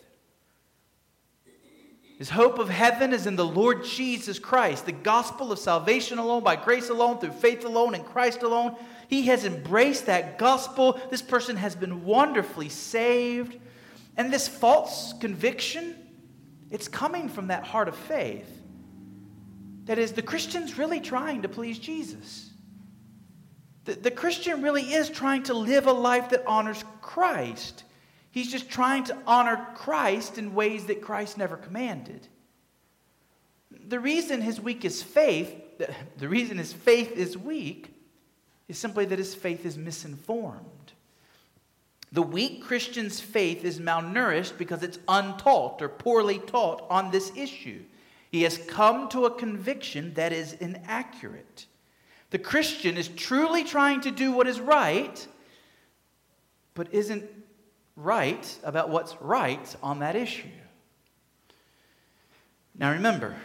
His 2.19 2.29
hope 2.29 2.59
of 2.59 2.69
heaven 2.69 3.13
is 3.13 3.29
in 3.29 3.37
the 3.37 3.47
Lord 3.47 3.85
Jesus 3.85 4.41
Christ, 4.41 4.85
the 4.85 4.91
gospel 4.91 5.53
of 5.53 5.61
salvation 5.61 6.19
alone, 6.19 6.43
by 6.43 6.57
grace 6.57 6.89
alone, 6.89 7.21
through 7.21 7.31
faith 7.31 7.65
alone, 7.65 7.95
in 7.95 8.03
Christ 8.03 8.43
alone. 8.43 8.75
He 9.07 9.27
has 9.27 9.45
embraced 9.45 10.07
that 10.07 10.39
gospel. 10.39 11.01
This 11.09 11.23
person 11.23 11.55
has 11.55 11.77
been 11.77 12.05
wonderfully 12.05 12.69
saved. 12.69 13.57
And 14.17 14.33
this 14.33 14.49
false 14.49 15.15
conviction, 15.21 15.95
it's 16.71 16.89
coming 16.89 17.29
from 17.29 17.49
that 17.49 17.65
heart 17.65 17.89
of 17.89 17.97
faith. 17.97 18.49
That 19.87 19.99
is, 19.99 20.13
the 20.13 20.23
Christian's 20.23 20.79
really 20.79 21.01
trying 21.01 21.43
to 21.43 21.49
please 21.49 21.79
Jesus. 21.79 22.51
The, 23.85 23.95
the 23.95 24.11
Christian 24.11 24.63
really 24.63 24.83
is 24.83 25.09
trying 25.11 25.45
to 25.45 25.55
live 25.55 25.87
a 25.87 25.93
life 25.93 26.31
that 26.31 26.45
honors 26.47 26.85
Christ. 27.01 27.85
He's 28.31 28.51
just 28.51 28.71
trying 28.71 29.05
to 29.05 29.17
honor 29.27 29.67
Christ 29.75 30.39
in 30.39 30.55
ways 30.55 30.87
that 30.87 31.03
Christ 31.03 31.39
never 31.39 31.57
commanded. 31.57 32.29
The 33.89 33.99
reason 33.99 34.41
his 34.41 34.61
weak 34.61 34.85
is 34.85 35.03
faith, 35.03 35.53
the 36.19 36.29
reason 36.29 36.59
his 36.59 36.73
faith 36.73 37.13
is 37.13 37.37
weak, 37.37 37.93
is 38.69 38.79
simply 38.79 39.05
that 39.07 39.19
his 39.19 39.35
faith 39.35 39.67
is 39.67 39.77
misinformed. 39.77 40.61
The 42.13 42.23
weak 42.23 42.63
Christian's 42.65 43.21
faith 43.21 43.65
is 43.65 43.79
malnourished 43.79 44.59
because 44.59 44.83
it's 44.83 44.99
untaught 45.07 45.81
or 45.81 45.89
poorly 45.89 46.39
taught 46.39 46.85
on 46.91 47.11
this 47.11 47.31
issue. 47.37 47.83
He 48.31 48.43
has 48.43 48.59
come 48.59 49.09
to 49.11 49.27
a 49.27 49.35
conviction 49.35 50.15
that 50.15 50.33
is 50.33 50.55
inaccurate. 50.55 51.67
The 52.31 52.39
Christian 52.39 52.97
is 52.97 53.09
truly 53.09 53.65
trying 53.65 54.01
to 54.03 54.11
do 54.11 54.33
what 54.33 54.47
is 54.47 54.61
right, 54.61 55.27
but 56.75 56.93
isn't 56.93 57.25
right 57.97 58.59
about 58.65 58.89
what's 58.89 59.21
right 59.21 59.77
on 59.83 60.01
that 60.01 60.17
issue. 60.17 60.49
Now 62.77 62.93
remember, 62.93 63.37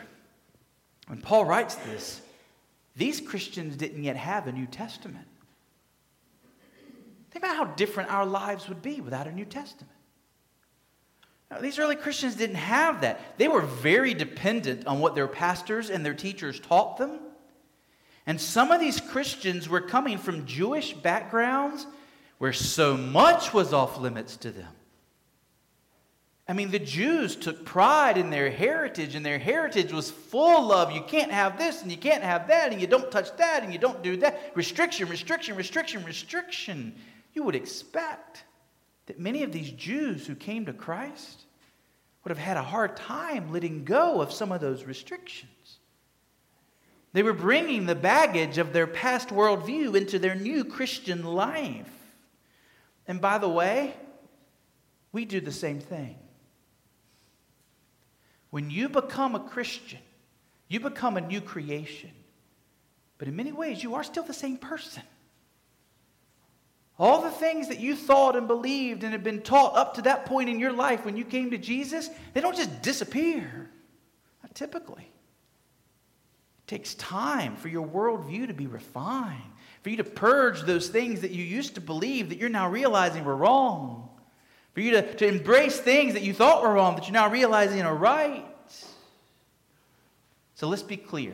when 1.07 1.21
Paul 1.21 1.45
writes 1.45 1.75
this, 1.75 2.21
these 2.95 3.19
Christians 3.19 3.75
didn't 3.75 4.03
yet 4.03 4.15
have 4.15 4.47
a 4.47 4.51
New 4.51 4.67
Testament. 4.67 5.27
Think 7.35 7.43
about 7.43 7.57
how 7.57 7.73
different 7.73 8.09
our 8.11 8.25
lives 8.25 8.69
would 8.69 8.81
be 8.81 9.01
without 9.01 9.27
a 9.27 9.31
New 9.33 9.43
Testament. 9.43 9.91
Now, 11.51 11.59
these 11.59 11.77
early 11.77 11.97
Christians 11.97 12.35
didn't 12.35 12.55
have 12.55 13.01
that. 13.01 13.37
They 13.37 13.49
were 13.49 13.59
very 13.59 14.13
dependent 14.13 14.87
on 14.87 15.01
what 15.01 15.15
their 15.15 15.27
pastors 15.27 15.89
and 15.89 16.05
their 16.05 16.13
teachers 16.13 16.61
taught 16.61 16.95
them. 16.95 17.19
And 18.25 18.39
some 18.39 18.71
of 18.71 18.79
these 18.79 19.01
Christians 19.01 19.67
were 19.67 19.81
coming 19.81 20.17
from 20.17 20.45
Jewish 20.45 20.93
backgrounds 20.93 21.85
where 22.37 22.53
so 22.53 22.95
much 22.95 23.53
was 23.53 23.73
off 23.73 23.99
limits 23.99 24.37
to 24.37 24.51
them. 24.51 24.71
I 26.47 26.53
mean, 26.53 26.71
the 26.71 26.79
Jews 26.79 27.35
took 27.35 27.65
pride 27.65 28.17
in 28.17 28.29
their 28.29 28.49
heritage, 28.49 29.13
and 29.13 29.25
their 29.25 29.39
heritage 29.39 29.91
was 29.91 30.09
full 30.09 30.71
of 30.71 30.93
you 30.93 31.01
can't 31.01 31.33
have 31.33 31.57
this, 31.57 31.81
and 31.81 31.91
you 31.91 31.97
can't 31.97 32.23
have 32.23 32.47
that, 32.47 32.71
and 32.71 32.79
you 32.79 32.87
don't 32.87 33.11
touch 33.11 33.35
that, 33.35 33.61
and 33.61 33.73
you 33.73 33.79
don't 33.79 34.01
do 34.01 34.15
that. 34.17 34.53
Restriction, 34.55 35.09
restriction, 35.09 35.57
restriction, 35.57 36.01
restriction 36.05 36.95
you 37.35 37.43
would 37.43 37.55
expect 37.55 38.43
that 39.05 39.19
many 39.19 39.43
of 39.43 39.51
these 39.51 39.69
Jews 39.69 40.25
who 40.25 40.33
came 40.33 40.65
to 40.65 40.73
Christ 40.73 41.43
would 42.23 42.29
have 42.29 42.43
had 42.43 42.57
a 42.57 42.63
hard 42.63 42.95
time 42.95 43.51
letting 43.51 43.83
go 43.83 44.21
of 44.21 44.31
some 44.31 44.51
of 44.51 44.61
those 44.61 44.85
restrictions. 44.85 45.51
They 47.13 47.21
were 47.21 47.33
bringing 47.33 47.85
the 47.85 47.95
baggage 47.95 48.57
of 48.57 48.73
their 48.73 48.87
past 48.87 49.29
worldview 49.29 49.95
into 49.95 50.17
their 50.17 50.35
new 50.35 50.65
Christian 50.65 51.23
life. 51.23 51.91
And 53.07 53.21
by 53.21 53.37
the 53.37 53.47
way, 53.47 53.93
we 55.11 55.23
do 55.25 55.39
the 55.39 55.51
same 55.51 55.79
thing. 55.79 56.17
When 58.49 58.69
you 58.69 58.89
become 58.89 59.35
a 59.35 59.39
Christian, 59.39 59.99
you 60.67 60.79
become 60.79 61.15
a 61.15 61.21
new 61.21 61.41
creation. 61.41 62.11
But 63.17 63.27
in 63.27 63.35
many 63.35 63.51
ways, 63.51 63.83
you 63.83 63.95
are 63.95 64.03
still 64.03 64.23
the 64.23 64.33
same 64.33 64.57
person. 64.57 65.03
All 66.97 67.21
the 67.21 67.31
things 67.31 67.67
that 67.67 67.79
you 67.79 67.95
thought 67.95 68.37
and 68.37 68.47
believed 68.47 69.03
and 69.03 69.11
had 69.11 69.23
been 69.23 69.41
taught 69.41 69.75
up 69.75 69.95
to 69.95 70.03
that 70.03 70.25
point 70.25 70.49
in 70.49 70.59
your 70.59 70.71
life 70.71 71.03
when 71.03 71.17
you 71.17 71.25
came 71.25 71.51
to 71.51 71.57
Jesus, 71.57 72.09
they 72.33 72.39
don't 72.39 72.55
just 72.55 72.81
disappear. 72.81 73.69
Not 74.41 74.55
typically. 74.55 75.03
It 75.03 76.67
takes 76.67 76.95
time 76.95 77.57
for 77.57 77.67
your 77.67 77.85
worldview 77.85 78.47
to 78.47 78.53
be 78.53 78.67
refined, 78.67 79.43
for 79.81 79.89
you 79.89 79.97
to 79.97 80.05
purge 80.05 80.61
those 80.61 80.87
things 80.87 81.21
that 81.21 81.31
you 81.31 81.43
used 81.43 81.75
to 81.75 81.81
believe 81.81 82.29
that 82.29 82.37
you're 82.37 82.49
now 82.49 82.69
realizing 82.69 83.25
were 83.25 83.35
wrong, 83.35 84.09
for 84.73 84.79
you 84.79 84.91
to, 84.91 85.13
to 85.15 85.27
embrace 85.27 85.77
things 85.77 86.13
that 86.13 86.23
you 86.23 86.33
thought 86.33 86.63
were 86.63 86.73
wrong 86.73 86.95
that 86.95 87.05
you're 87.05 87.13
now 87.13 87.29
realizing 87.29 87.81
are 87.81 87.95
right. 87.95 88.45
So 90.55 90.69
let's 90.69 90.83
be 90.83 90.95
clear. 90.95 91.33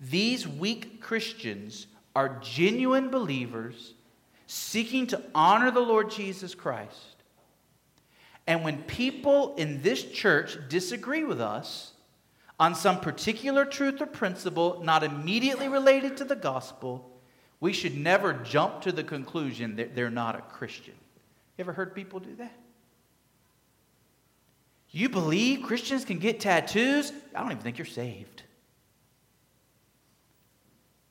These 0.00 0.48
weak 0.48 1.00
Christians 1.00 1.86
are 2.16 2.40
genuine 2.42 3.10
believers 3.10 3.94
seeking 4.48 5.06
to 5.06 5.22
honor 5.34 5.70
the 5.70 5.78
Lord 5.78 6.10
Jesus 6.10 6.54
Christ. 6.54 7.16
And 8.46 8.64
when 8.64 8.82
people 8.84 9.54
in 9.56 9.82
this 9.82 10.02
church 10.02 10.56
disagree 10.70 11.22
with 11.22 11.38
us 11.38 11.92
on 12.58 12.74
some 12.74 12.98
particular 12.98 13.66
truth 13.66 14.00
or 14.00 14.06
principle 14.06 14.80
not 14.82 15.04
immediately 15.04 15.68
related 15.68 16.16
to 16.16 16.24
the 16.24 16.34
gospel, 16.34 17.20
we 17.60 17.74
should 17.74 17.94
never 17.94 18.32
jump 18.32 18.80
to 18.80 18.90
the 18.90 19.04
conclusion 19.04 19.76
that 19.76 19.94
they're 19.94 20.08
not 20.08 20.34
a 20.34 20.40
Christian. 20.40 20.94
You 21.58 21.62
ever 21.62 21.74
heard 21.74 21.94
people 21.94 22.18
do 22.18 22.34
that? 22.36 22.58
You 24.90 25.10
believe 25.10 25.66
Christians 25.66 26.06
can 26.06 26.18
get 26.18 26.40
tattoos? 26.40 27.12
I 27.34 27.40
don't 27.40 27.52
even 27.52 27.62
think 27.62 27.76
you're 27.76 27.84
saved. 27.84 28.44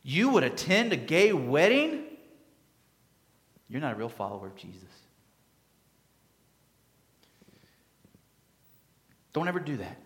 You 0.01 0.29
would 0.29 0.43
attend 0.43 0.91
a 0.91 0.97
gay 0.97 1.33
wedding? 1.33 2.06
You're 3.69 3.81
not 3.81 3.93
a 3.93 3.97
real 3.97 4.09
follower 4.09 4.47
of 4.47 4.55
Jesus. 4.55 4.83
Don't 9.33 9.47
ever 9.47 9.59
do 9.59 9.77
that. 9.77 9.97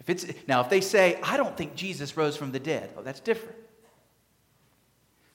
If 0.00 0.08
it's 0.08 0.26
now 0.46 0.60
if 0.60 0.70
they 0.70 0.80
say, 0.80 1.18
I 1.22 1.36
don't 1.36 1.56
think 1.56 1.74
Jesus 1.74 2.16
rose 2.16 2.36
from 2.36 2.52
the 2.52 2.60
dead, 2.60 2.90
oh, 2.96 3.02
that's 3.02 3.20
different. 3.20 3.56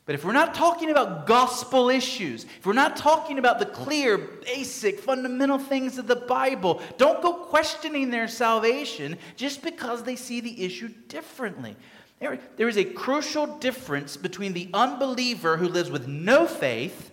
But 0.06 0.16
if 0.16 0.26
we're 0.26 0.34
not 0.34 0.54
talking 0.54 0.90
about 0.90 1.28
gospel 1.28 1.90
issues, 1.90 2.44
if 2.44 2.66
we're 2.66 2.74
not 2.74 2.98
talking 2.98 3.40
about 3.40 3.60
the 3.60 3.66
clear, 3.66 4.18
basic, 4.18 5.00
fundamental 5.00 5.58
things 5.58 5.98
of 5.98 6.08
the 6.08 6.18
Bible, 6.18 6.82
don't 6.98 7.22
go 7.22 7.34
questioning 7.34 8.10
their 8.10 8.28
salvation 8.28 9.18
just 9.38 9.62
because 9.62 10.04
they 10.04 10.18
see 10.18 10.42
the 10.42 10.66
issue 10.66 10.90
differently. 11.08 11.78
There, 12.56 12.70
is 12.70 12.78
a 12.78 12.86
crucial 12.86 13.58
difference 13.58 14.16
between 14.16 14.54
the 14.54 14.70
unbeliever 14.74 15.58
who 15.58 15.68
lives 15.68 15.92
with 15.92 16.08
no 16.08 16.48
faith 16.48 17.12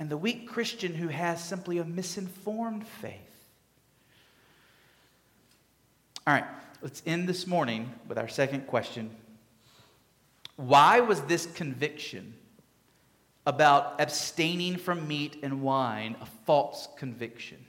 and 0.00 0.08
the 0.08 0.16
weak 0.16 0.48
Christian 0.48 0.94
who 0.94 1.06
has 1.06 1.42
simply 1.42 1.78
a 1.78 1.84
misinformed 1.84 2.84
faith. 2.84 3.20
All 6.26 6.34
right, 6.34 6.46
let's 6.80 7.00
end 7.06 7.28
this 7.28 7.46
morning 7.46 7.92
with 8.08 8.18
our 8.18 8.26
second 8.26 8.66
question 8.66 9.14
why 10.56 10.98
was 10.98 11.20
this 11.22 11.46
conviction 11.46 12.34
about 13.46 14.00
abstaining 14.00 14.78
from 14.78 15.06
meat 15.06 15.38
and 15.44 15.62
wine 15.62 16.16
a 16.20 16.26
false 16.44 16.88
conviction? 16.96 17.64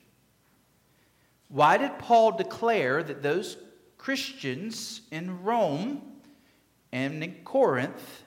Why 1.49 1.77
did 1.77 1.99
Paul 1.99 2.31
declare 2.31 3.03
that 3.03 3.21
those 3.21 3.57
Christians 3.99 5.01
in 5.11 5.43
Rome 5.43 6.12
and 6.93 7.23
in 7.23 7.33
Corinth 7.43 8.23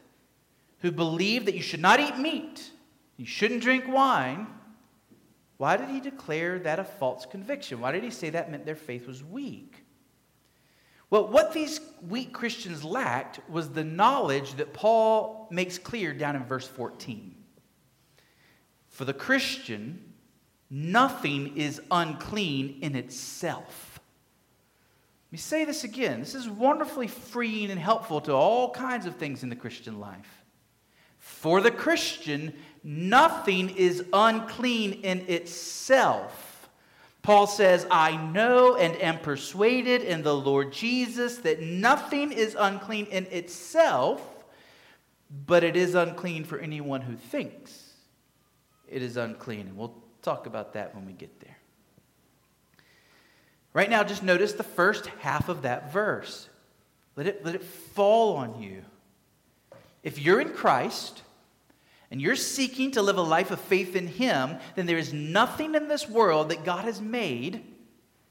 who 0.80 0.90
believed 0.90 1.46
that 1.46 1.54
you 1.54 1.62
should 1.62 1.80
not 1.80 2.00
eat 2.00 2.18
meat, 2.18 2.70
you 3.16 3.24
shouldn't 3.24 3.62
drink 3.62 3.84
wine, 3.88 4.48
why 5.56 5.76
did 5.76 5.88
he 5.88 6.00
declare 6.00 6.58
that 6.58 6.78
a 6.78 6.84
false 6.84 7.24
conviction? 7.24 7.80
Why 7.80 7.92
did 7.92 8.02
he 8.02 8.10
say 8.10 8.28
that 8.30 8.50
meant 8.50 8.66
their 8.66 8.74
faith 8.74 9.06
was 9.06 9.24
weak? 9.24 9.84
Well, 11.08 11.28
what 11.28 11.52
these 11.52 11.80
weak 12.06 12.32
Christians 12.32 12.82
lacked 12.82 13.38
was 13.48 13.70
the 13.70 13.84
knowledge 13.84 14.54
that 14.54 14.74
Paul 14.74 15.46
makes 15.50 15.78
clear 15.78 16.12
down 16.12 16.34
in 16.34 16.44
verse 16.44 16.66
14. 16.66 17.34
For 18.88 19.04
the 19.04 19.14
Christian, 19.14 20.12
nothing 20.68 21.56
is 21.56 21.80
unclean 21.90 22.80
in 22.82 22.96
itself. 22.96 23.85
Let 25.26 25.32
me 25.32 25.38
say 25.38 25.64
this 25.64 25.82
again. 25.82 26.20
This 26.20 26.34
is 26.36 26.48
wonderfully 26.48 27.08
freeing 27.08 27.70
and 27.70 27.80
helpful 27.80 28.20
to 28.22 28.32
all 28.32 28.70
kinds 28.70 29.06
of 29.06 29.16
things 29.16 29.42
in 29.42 29.48
the 29.48 29.56
Christian 29.56 29.98
life. 29.98 30.44
For 31.18 31.60
the 31.60 31.72
Christian, 31.72 32.54
nothing 32.84 33.70
is 33.70 34.04
unclean 34.12 34.92
in 35.02 35.24
itself. 35.28 36.68
Paul 37.22 37.48
says, 37.48 37.88
I 37.90 38.16
know 38.16 38.76
and 38.76 38.94
am 39.02 39.18
persuaded 39.18 40.02
in 40.02 40.22
the 40.22 40.34
Lord 40.34 40.72
Jesus 40.72 41.38
that 41.38 41.60
nothing 41.60 42.30
is 42.30 42.56
unclean 42.56 43.06
in 43.06 43.26
itself, 43.26 44.22
but 45.44 45.64
it 45.64 45.74
is 45.74 45.96
unclean 45.96 46.44
for 46.44 46.60
anyone 46.60 47.00
who 47.00 47.16
thinks 47.16 47.94
it 48.88 49.02
is 49.02 49.16
unclean. 49.16 49.66
And 49.66 49.76
we'll 49.76 50.00
talk 50.22 50.46
about 50.46 50.74
that 50.74 50.94
when 50.94 51.04
we 51.04 51.12
get 51.12 51.40
there. 51.40 51.55
Right 53.76 53.90
now, 53.90 54.02
just 54.04 54.22
notice 54.22 54.54
the 54.54 54.62
first 54.62 55.04
half 55.18 55.50
of 55.50 55.60
that 55.62 55.92
verse. 55.92 56.48
Let 57.14 57.26
it, 57.26 57.44
let 57.44 57.54
it 57.54 57.62
fall 57.62 58.36
on 58.36 58.62
you. 58.62 58.82
If 60.02 60.18
you're 60.18 60.40
in 60.40 60.54
Christ, 60.54 61.20
and 62.10 62.18
you're 62.18 62.36
seeking 62.36 62.92
to 62.92 63.02
live 63.02 63.18
a 63.18 63.22
life 63.22 63.50
of 63.50 63.60
faith 63.60 63.94
in 63.94 64.06
Him, 64.06 64.56
then 64.76 64.86
there 64.86 64.96
is 64.96 65.12
nothing 65.12 65.74
in 65.74 65.88
this 65.88 66.08
world 66.08 66.48
that 66.48 66.64
God 66.64 66.86
has 66.86 67.02
made 67.02 67.64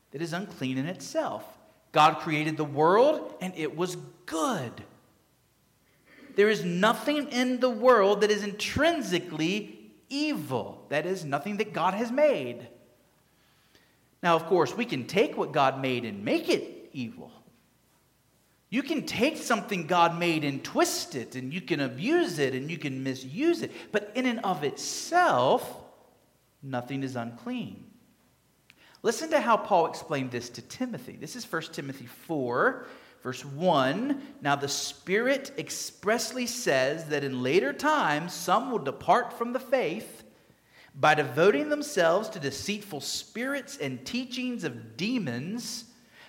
that 0.09 0.23
is 0.23 0.33
unclean 0.33 0.79
in 0.79 0.87
itself. 0.87 1.43
God 1.91 2.21
created 2.21 2.57
the 2.57 2.63
world 2.63 3.35
and 3.39 3.53
it 3.55 3.77
was 3.77 3.97
good. 4.25 4.71
There 6.35 6.49
is 6.49 6.65
nothing 6.65 7.27
in 7.27 7.59
the 7.59 7.69
world 7.69 8.21
that 8.21 8.31
is 8.31 8.43
intrinsically 8.43 9.91
evil. 10.09 10.87
That 10.89 11.05
is, 11.05 11.23
nothing 11.23 11.57
that 11.57 11.71
God 11.71 11.93
has 11.93 12.11
made. 12.11 12.67
Now, 14.23 14.35
of 14.35 14.45
course, 14.45 14.75
we 14.75 14.85
can 14.85 15.05
take 15.05 15.37
what 15.37 15.51
God 15.51 15.81
made 15.81 16.05
and 16.05 16.25
make 16.25 16.49
it 16.49 16.89
evil. 16.93 17.31
You 18.69 18.83
can 18.83 19.05
take 19.05 19.37
something 19.37 19.87
God 19.87 20.19
made 20.19 20.43
and 20.43 20.63
twist 20.63 21.15
it, 21.15 21.35
and 21.35 21.53
you 21.53 21.61
can 21.61 21.79
abuse 21.79 22.39
it, 22.39 22.53
and 22.53 22.69
you 22.69 22.77
can 22.77 23.03
misuse 23.03 23.61
it. 23.61 23.71
But 23.91 24.11
in 24.15 24.25
and 24.25 24.39
of 24.39 24.63
itself, 24.63 25.81
nothing 26.63 27.03
is 27.03 27.15
unclean. 27.15 27.85
Listen 29.03 29.29
to 29.29 29.39
how 29.39 29.55
Paul 29.55 29.85
explained 29.85 30.31
this 30.31 30.49
to 30.49 30.61
Timothy. 30.63 31.15
This 31.15 31.35
is 31.35 31.49
1 31.49 31.61
Timothy 31.73 32.07
4, 32.07 32.87
verse 33.21 33.45
1. 33.45 34.21
Now, 34.41 34.55
the 34.55 34.67
Spirit 34.67 35.53
expressly 35.57 36.47
says 36.47 37.05
that 37.05 37.23
in 37.23 37.43
later 37.43 37.71
times 37.71 38.33
some 38.33 38.71
will 38.71 38.79
depart 38.79 39.31
from 39.37 39.53
the 39.53 39.59
faith 39.59 40.24
by 40.99 41.13
devoting 41.13 41.69
themselves 41.69 42.29
to 42.29 42.39
deceitful 42.39 43.01
spirits 43.01 43.77
and 43.77 44.05
teachings 44.05 44.63
of 44.63 44.97
demons 44.97 45.85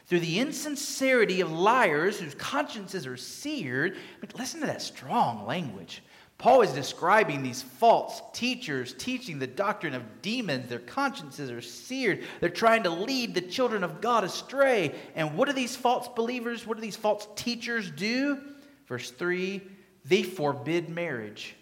through 0.07 0.21
the 0.21 0.39
insincerity 0.39 1.41
of 1.41 1.51
liars 1.51 2.19
whose 2.19 2.35
consciences 2.35 3.07
are 3.07 3.17
seared. 3.17 3.97
But 4.21 4.39
listen 4.39 4.61
to 4.61 4.67
that 4.67 4.83
strong 4.83 5.47
language. 5.47 6.03
Paul 6.39 6.61
is 6.63 6.73
describing 6.73 7.43
these 7.43 7.63
false 7.63 8.21
teachers 8.33 8.95
teaching 8.99 9.39
the 9.39 9.47
doctrine 9.47 9.95
of 9.95 10.21
demons. 10.21 10.69
Their 10.69 10.81
consciences 10.81 11.51
are 11.51 11.63
seared. 11.63 12.25
They're 12.41 12.51
trying 12.51 12.83
to 12.83 12.91
lead 12.91 13.35
the 13.35 13.41
children 13.41 13.83
of 13.83 14.01
God 14.01 14.23
astray. 14.23 14.95
And 15.15 15.37
what 15.37 15.49
do 15.49 15.55
these 15.55 15.75
false 15.75 16.09
believers, 16.09 16.67
what 16.67 16.77
do 16.77 16.83
these 16.83 16.97
false 16.97 17.27
teachers 17.37 17.91
do? 17.91 18.39
Verse 18.87 19.11
3 19.11 19.63
they 20.09 20.23
forbid 20.23 20.89
marriage. 20.89 21.56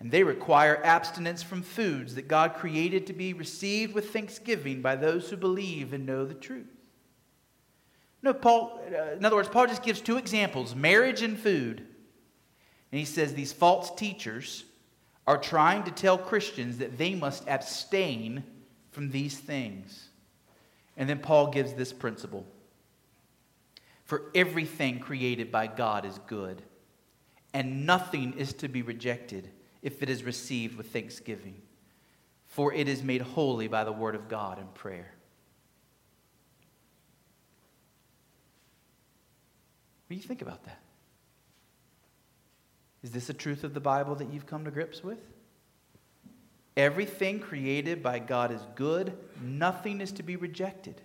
And 0.00 0.10
they 0.10 0.24
require 0.24 0.80
abstinence 0.82 1.42
from 1.42 1.62
foods 1.62 2.14
that 2.14 2.26
God 2.26 2.54
created 2.54 3.06
to 3.06 3.12
be 3.12 3.34
received 3.34 3.94
with 3.94 4.10
thanksgiving 4.10 4.80
by 4.80 4.96
those 4.96 5.28
who 5.28 5.36
believe 5.36 5.92
and 5.92 6.06
know 6.06 6.24
the 6.24 6.34
truth. 6.34 6.74
No, 8.22 8.32
Paul, 8.32 8.80
uh, 8.86 9.12
in 9.12 9.24
other 9.24 9.36
words, 9.36 9.50
Paul 9.50 9.66
just 9.66 9.82
gives 9.82 10.00
two 10.00 10.16
examples 10.16 10.74
marriage 10.74 11.22
and 11.22 11.38
food. 11.38 11.86
And 12.92 12.98
he 12.98 13.04
says 13.04 13.34
these 13.34 13.52
false 13.52 13.94
teachers 13.94 14.64
are 15.26 15.38
trying 15.38 15.84
to 15.84 15.90
tell 15.90 16.18
Christians 16.18 16.78
that 16.78 16.98
they 16.98 17.14
must 17.14 17.46
abstain 17.46 18.42
from 18.90 19.10
these 19.10 19.38
things. 19.38 20.08
And 20.96 21.08
then 21.08 21.18
Paul 21.18 21.48
gives 21.48 21.74
this 21.74 21.92
principle 21.92 22.46
For 24.04 24.30
everything 24.34 24.98
created 24.98 25.52
by 25.52 25.66
God 25.66 26.06
is 26.06 26.18
good, 26.26 26.62
and 27.52 27.84
nothing 27.84 28.34
is 28.38 28.54
to 28.54 28.68
be 28.68 28.80
rejected 28.80 29.50
if 29.82 30.02
it 30.02 30.10
is 30.10 30.22
received 30.24 30.76
with 30.76 30.90
thanksgiving, 30.92 31.60
for 32.46 32.72
it 32.72 32.88
is 32.88 33.02
made 33.02 33.22
holy 33.22 33.68
by 33.68 33.84
the 33.84 33.92
word 33.92 34.14
of 34.14 34.28
God 34.28 34.58
and 34.58 34.72
prayer. 34.74 35.12
What 40.06 40.14
do 40.14 40.16
you 40.16 40.22
think 40.22 40.42
about 40.42 40.64
that? 40.64 40.80
Is 43.02 43.12
this 43.12 43.30
a 43.30 43.34
truth 43.34 43.64
of 43.64 43.74
the 43.74 43.80
Bible 43.80 44.16
that 44.16 44.32
you've 44.32 44.46
come 44.46 44.64
to 44.64 44.70
grips 44.70 45.02
with? 45.02 45.20
Everything 46.76 47.40
created 47.40 48.02
by 48.02 48.18
God 48.18 48.52
is 48.52 48.60
good, 48.74 49.16
nothing 49.42 50.00
is 50.00 50.12
to 50.12 50.22
be 50.22 50.36
rejected 50.36 51.00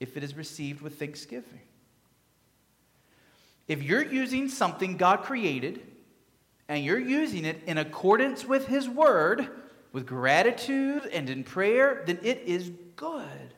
if 0.00 0.16
it 0.16 0.22
is 0.22 0.34
received 0.34 0.80
with 0.80 0.98
thanksgiving. 0.98 1.60
If 3.66 3.82
you're 3.82 4.04
using 4.04 4.48
something 4.48 4.96
God 4.96 5.22
created 5.22 5.80
and 6.68 6.84
you're 6.84 6.98
using 6.98 7.44
it 7.44 7.62
in 7.66 7.78
accordance 7.78 8.44
with 8.44 8.66
His 8.66 8.88
Word, 8.88 9.48
with 9.92 10.06
gratitude 10.06 11.06
and 11.12 11.30
in 11.30 11.44
prayer, 11.44 12.02
then 12.06 12.18
it 12.22 12.42
is 12.46 12.70
good. 12.96 13.54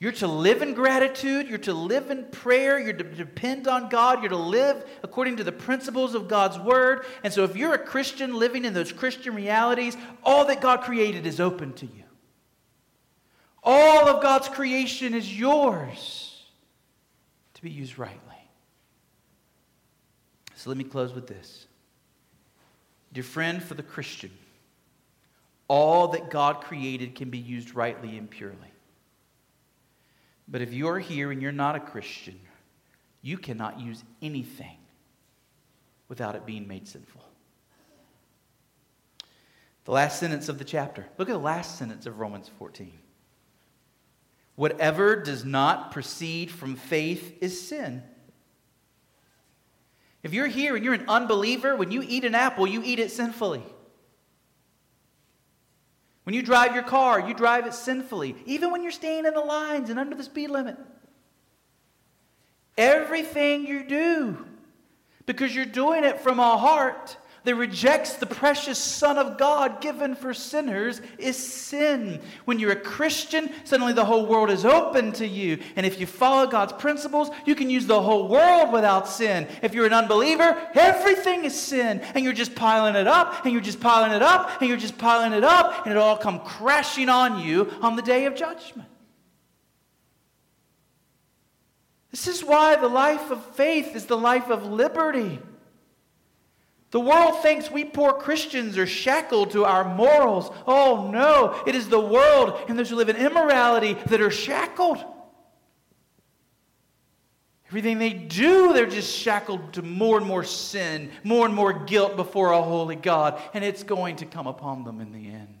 You're 0.00 0.12
to 0.12 0.28
live 0.28 0.62
in 0.62 0.74
gratitude. 0.74 1.48
You're 1.48 1.58
to 1.58 1.74
live 1.74 2.10
in 2.10 2.26
prayer. 2.26 2.78
You're 2.78 2.92
to 2.92 3.02
depend 3.02 3.66
on 3.66 3.88
God. 3.88 4.20
You're 4.20 4.30
to 4.30 4.36
live 4.36 4.84
according 5.02 5.38
to 5.38 5.44
the 5.44 5.50
principles 5.50 6.14
of 6.14 6.28
God's 6.28 6.56
word. 6.56 7.04
And 7.24 7.32
so, 7.32 7.42
if 7.42 7.56
you're 7.56 7.74
a 7.74 7.78
Christian 7.78 8.34
living 8.34 8.64
in 8.64 8.74
those 8.74 8.92
Christian 8.92 9.34
realities, 9.34 9.96
all 10.22 10.44
that 10.46 10.60
God 10.60 10.82
created 10.82 11.26
is 11.26 11.40
open 11.40 11.72
to 11.74 11.86
you. 11.86 12.04
All 13.64 14.08
of 14.08 14.22
God's 14.22 14.48
creation 14.48 15.14
is 15.14 15.36
yours 15.36 16.44
to 17.54 17.62
be 17.62 17.70
used 17.70 17.98
rightly. 17.98 18.22
So, 20.54 20.70
let 20.70 20.76
me 20.76 20.84
close 20.84 21.12
with 21.12 21.26
this. 21.26 21.67
Dear 23.12 23.22
friend, 23.22 23.62
for 23.62 23.74
the 23.74 23.82
Christian, 23.82 24.30
all 25.66 26.08
that 26.08 26.30
God 26.30 26.60
created 26.60 27.14
can 27.14 27.30
be 27.30 27.38
used 27.38 27.74
rightly 27.74 28.16
and 28.18 28.28
purely. 28.28 28.56
But 30.46 30.62
if 30.62 30.72
you're 30.72 30.98
here 30.98 31.30
and 31.30 31.42
you're 31.42 31.52
not 31.52 31.76
a 31.76 31.80
Christian, 31.80 32.38
you 33.22 33.36
cannot 33.36 33.80
use 33.80 34.02
anything 34.22 34.78
without 36.08 36.34
it 36.34 36.46
being 36.46 36.66
made 36.66 36.88
sinful. 36.88 37.22
The 39.84 39.92
last 39.92 40.20
sentence 40.20 40.48
of 40.48 40.58
the 40.58 40.64
chapter. 40.64 41.06
Look 41.16 41.28
at 41.28 41.32
the 41.32 41.38
last 41.38 41.78
sentence 41.78 42.06
of 42.06 42.18
Romans 42.18 42.50
14. 42.58 42.92
Whatever 44.54 45.16
does 45.16 45.44
not 45.44 45.92
proceed 45.92 46.50
from 46.50 46.76
faith 46.76 47.38
is 47.40 47.68
sin. 47.68 48.02
If 50.22 50.34
you're 50.34 50.46
here 50.46 50.76
and 50.76 50.84
you're 50.84 50.94
an 50.94 51.08
unbeliever, 51.08 51.76
when 51.76 51.90
you 51.90 52.02
eat 52.06 52.24
an 52.24 52.34
apple, 52.34 52.66
you 52.66 52.82
eat 52.84 52.98
it 52.98 53.10
sinfully. 53.10 53.62
When 56.24 56.34
you 56.34 56.42
drive 56.42 56.74
your 56.74 56.82
car, 56.82 57.26
you 57.26 57.32
drive 57.32 57.66
it 57.66 57.72
sinfully, 57.72 58.36
even 58.44 58.70
when 58.70 58.82
you're 58.82 58.92
staying 58.92 59.24
in 59.24 59.32
the 59.32 59.40
lines 59.40 59.88
and 59.88 59.98
under 59.98 60.14
the 60.14 60.24
speed 60.24 60.50
limit. 60.50 60.76
Everything 62.76 63.66
you 63.66 63.82
do, 63.82 64.44
because 65.24 65.54
you're 65.54 65.64
doing 65.64 66.04
it 66.04 66.20
from 66.20 66.38
a 66.38 66.58
heart 66.58 67.16
that 67.44 67.54
rejects 67.54 68.14
the 68.14 68.26
precious 68.26 68.78
Son 68.78 69.18
of 69.18 69.38
God 69.38 69.80
given 69.80 70.14
for 70.14 70.34
sinners 70.34 71.00
is 71.18 71.36
sin. 71.36 72.20
When 72.44 72.58
you're 72.58 72.72
a 72.72 72.76
Christian, 72.76 73.50
suddenly 73.64 73.92
the 73.92 74.04
whole 74.04 74.26
world 74.26 74.50
is 74.50 74.64
open 74.64 75.12
to 75.12 75.26
you. 75.26 75.58
And 75.76 75.86
if 75.86 76.00
you 76.00 76.06
follow 76.06 76.46
God's 76.46 76.72
principles, 76.74 77.30
you 77.46 77.54
can 77.54 77.70
use 77.70 77.86
the 77.86 78.02
whole 78.02 78.28
world 78.28 78.72
without 78.72 79.08
sin. 79.08 79.46
If 79.62 79.74
you're 79.74 79.86
an 79.86 79.92
unbeliever, 79.92 80.56
everything 80.74 81.44
is 81.44 81.58
sin. 81.58 82.00
And 82.14 82.24
you're 82.24 82.32
just 82.32 82.54
piling 82.54 82.96
it 82.96 83.06
up, 83.06 83.44
and 83.44 83.52
you're 83.52 83.62
just 83.62 83.80
piling 83.80 84.12
it 84.12 84.22
up, 84.22 84.60
and 84.60 84.68
you're 84.68 84.76
just 84.76 84.98
piling 84.98 85.32
it 85.32 85.44
up, 85.44 85.86
and 85.86 85.94
it 85.94 85.98
all 85.98 86.16
come 86.16 86.40
crashing 86.40 87.08
on 87.08 87.40
you 87.40 87.72
on 87.80 87.96
the 87.96 88.02
day 88.02 88.26
of 88.26 88.34
judgment. 88.34 88.88
This 92.10 92.26
is 92.26 92.42
why 92.42 92.76
the 92.76 92.88
life 92.88 93.30
of 93.30 93.44
faith 93.54 93.94
is 93.94 94.06
the 94.06 94.16
life 94.16 94.50
of 94.50 94.64
liberty. 94.66 95.38
The 96.90 97.00
world 97.00 97.42
thinks 97.42 97.70
we 97.70 97.84
poor 97.84 98.14
Christians 98.14 98.78
are 98.78 98.86
shackled 98.86 99.50
to 99.50 99.64
our 99.64 99.94
morals. 99.94 100.50
Oh 100.66 101.10
no, 101.10 101.62
it 101.66 101.74
is 101.74 101.88
the 101.88 102.00
world 102.00 102.58
and 102.68 102.78
those 102.78 102.88
who 102.88 102.96
live 102.96 103.10
in 103.10 103.16
immorality 103.16 103.94
that 104.06 104.20
are 104.20 104.30
shackled. 104.30 105.04
Everything 107.68 107.98
they 107.98 108.14
do, 108.14 108.72
they're 108.72 108.86
just 108.86 109.14
shackled 109.14 109.74
to 109.74 109.82
more 109.82 110.16
and 110.16 110.26
more 110.26 110.44
sin, 110.44 111.10
more 111.22 111.44
and 111.44 111.54
more 111.54 111.74
guilt 111.74 112.16
before 112.16 112.52
a 112.52 112.62
holy 112.62 112.96
God, 112.96 113.38
and 113.52 113.62
it's 113.62 113.82
going 113.82 114.16
to 114.16 114.26
come 114.26 114.46
upon 114.46 114.84
them 114.84 115.02
in 115.02 115.12
the 115.12 115.28
end. 115.28 115.54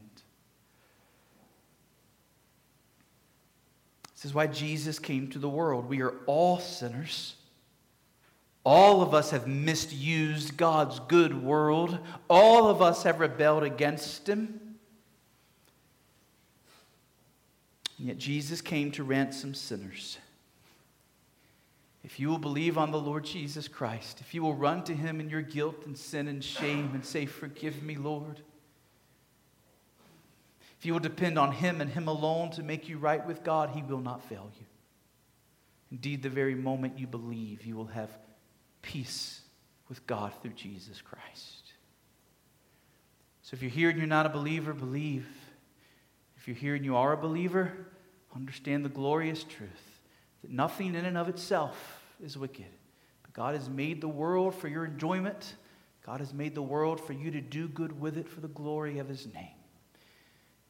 This 4.14 4.24
is 4.24 4.32
why 4.32 4.46
Jesus 4.46 4.98
came 4.98 5.28
to 5.28 5.38
the 5.38 5.50
world. 5.50 5.86
We 5.86 6.00
are 6.00 6.14
all 6.24 6.58
sinners. 6.58 7.34
All 8.64 9.02
of 9.02 9.14
us 9.14 9.30
have 9.30 9.46
misused 9.46 10.56
God's 10.56 11.00
good 11.00 11.42
world. 11.42 11.98
All 12.28 12.68
of 12.68 12.82
us 12.82 13.04
have 13.04 13.20
rebelled 13.20 13.62
against 13.62 14.28
Him. 14.28 14.60
And 17.98 18.08
yet 18.08 18.18
Jesus 18.18 18.60
came 18.60 18.90
to 18.92 19.04
ransom 19.04 19.54
sinners. 19.54 20.18
If 22.04 22.20
you 22.20 22.28
will 22.28 22.38
believe 22.38 22.78
on 22.78 22.90
the 22.90 23.00
Lord 23.00 23.24
Jesus 23.24 23.68
Christ, 23.68 24.20
if 24.20 24.32
you 24.32 24.42
will 24.42 24.54
run 24.54 24.84
to 24.84 24.94
Him 24.94 25.20
in 25.20 25.28
your 25.28 25.42
guilt 25.42 25.84
and 25.84 25.96
sin 25.96 26.28
and 26.28 26.42
shame 26.42 26.92
and 26.94 27.04
say, 27.04 27.26
Forgive 27.26 27.82
me, 27.82 27.96
Lord. 27.96 28.40
If 30.78 30.86
you 30.86 30.92
will 30.92 31.00
depend 31.00 31.38
on 31.38 31.52
Him 31.52 31.80
and 31.80 31.90
Him 31.90 32.06
alone 32.06 32.50
to 32.52 32.62
make 32.62 32.88
you 32.88 32.98
right 32.98 33.26
with 33.26 33.42
God, 33.42 33.70
He 33.70 33.82
will 33.82 34.00
not 34.00 34.22
fail 34.28 34.50
you. 34.58 34.66
Indeed, 35.90 36.22
the 36.22 36.28
very 36.28 36.54
moment 36.54 36.98
you 36.98 37.06
believe, 37.06 37.64
you 37.64 37.74
will 37.74 37.86
have 37.86 38.10
peace 38.88 39.42
with 39.90 40.06
God 40.06 40.32
through 40.40 40.52
Jesus 40.52 41.02
Christ. 41.02 41.74
So 43.42 43.54
if 43.54 43.60
you're 43.62 43.70
here 43.70 43.90
and 43.90 43.98
you're 43.98 44.06
not 44.06 44.24
a 44.24 44.30
believer, 44.30 44.72
believe. 44.72 45.26
If 46.38 46.48
you're 46.48 46.56
here 46.56 46.74
and 46.74 46.84
you 46.86 46.96
are 46.96 47.12
a 47.12 47.16
believer, 47.18 47.70
understand 48.34 48.86
the 48.86 48.90
glorious 48.90 49.44
truth 49.44 50.00
that 50.40 50.50
nothing 50.50 50.94
in 50.94 51.04
and 51.04 51.18
of 51.18 51.28
itself 51.28 52.02
is 52.24 52.38
wicked. 52.38 52.66
But 53.22 53.34
God 53.34 53.54
has 53.54 53.68
made 53.68 54.00
the 54.00 54.08
world 54.08 54.54
for 54.54 54.68
your 54.68 54.86
enjoyment. 54.86 55.54
God 56.06 56.20
has 56.20 56.32
made 56.32 56.54
the 56.54 56.62
world 56.62 56.98
for 56.98 57.12
you 57.12 57.30
to 57.30 57.42
do 57.42 57.68
good 57.68 58.00
with 58.00 58.16
it 58.16 58.26
for 58.26 58.40
the 58.40 58.48
glory 58.48 59.00
of 59.00 59.08
his 59.08 59.26
name. 59.26 59.34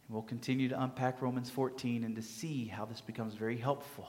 And 0.06 0.10
we'll 0.10 0.22
continue 0.22 0.68
to 0.70 0.82
unpack 0.82 1.22
Romans 1.22 1.50
14 1.50 2.02
and 2.02 2.16
to 2.16 2.22
see 2.22 2.66
how 2.66 2.84
this 2.84 3.00
becomes 3.00 3.34
very 3.34 3.56
helpful, 3.56 4.08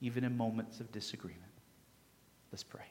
even 0.00 0.24
in 0.24 0.36
moments 0.36 0.80
of 0.80 0.90
disagreement. 0.90 1.44
Let's 2.50 2.64
pray. 2.64 2.86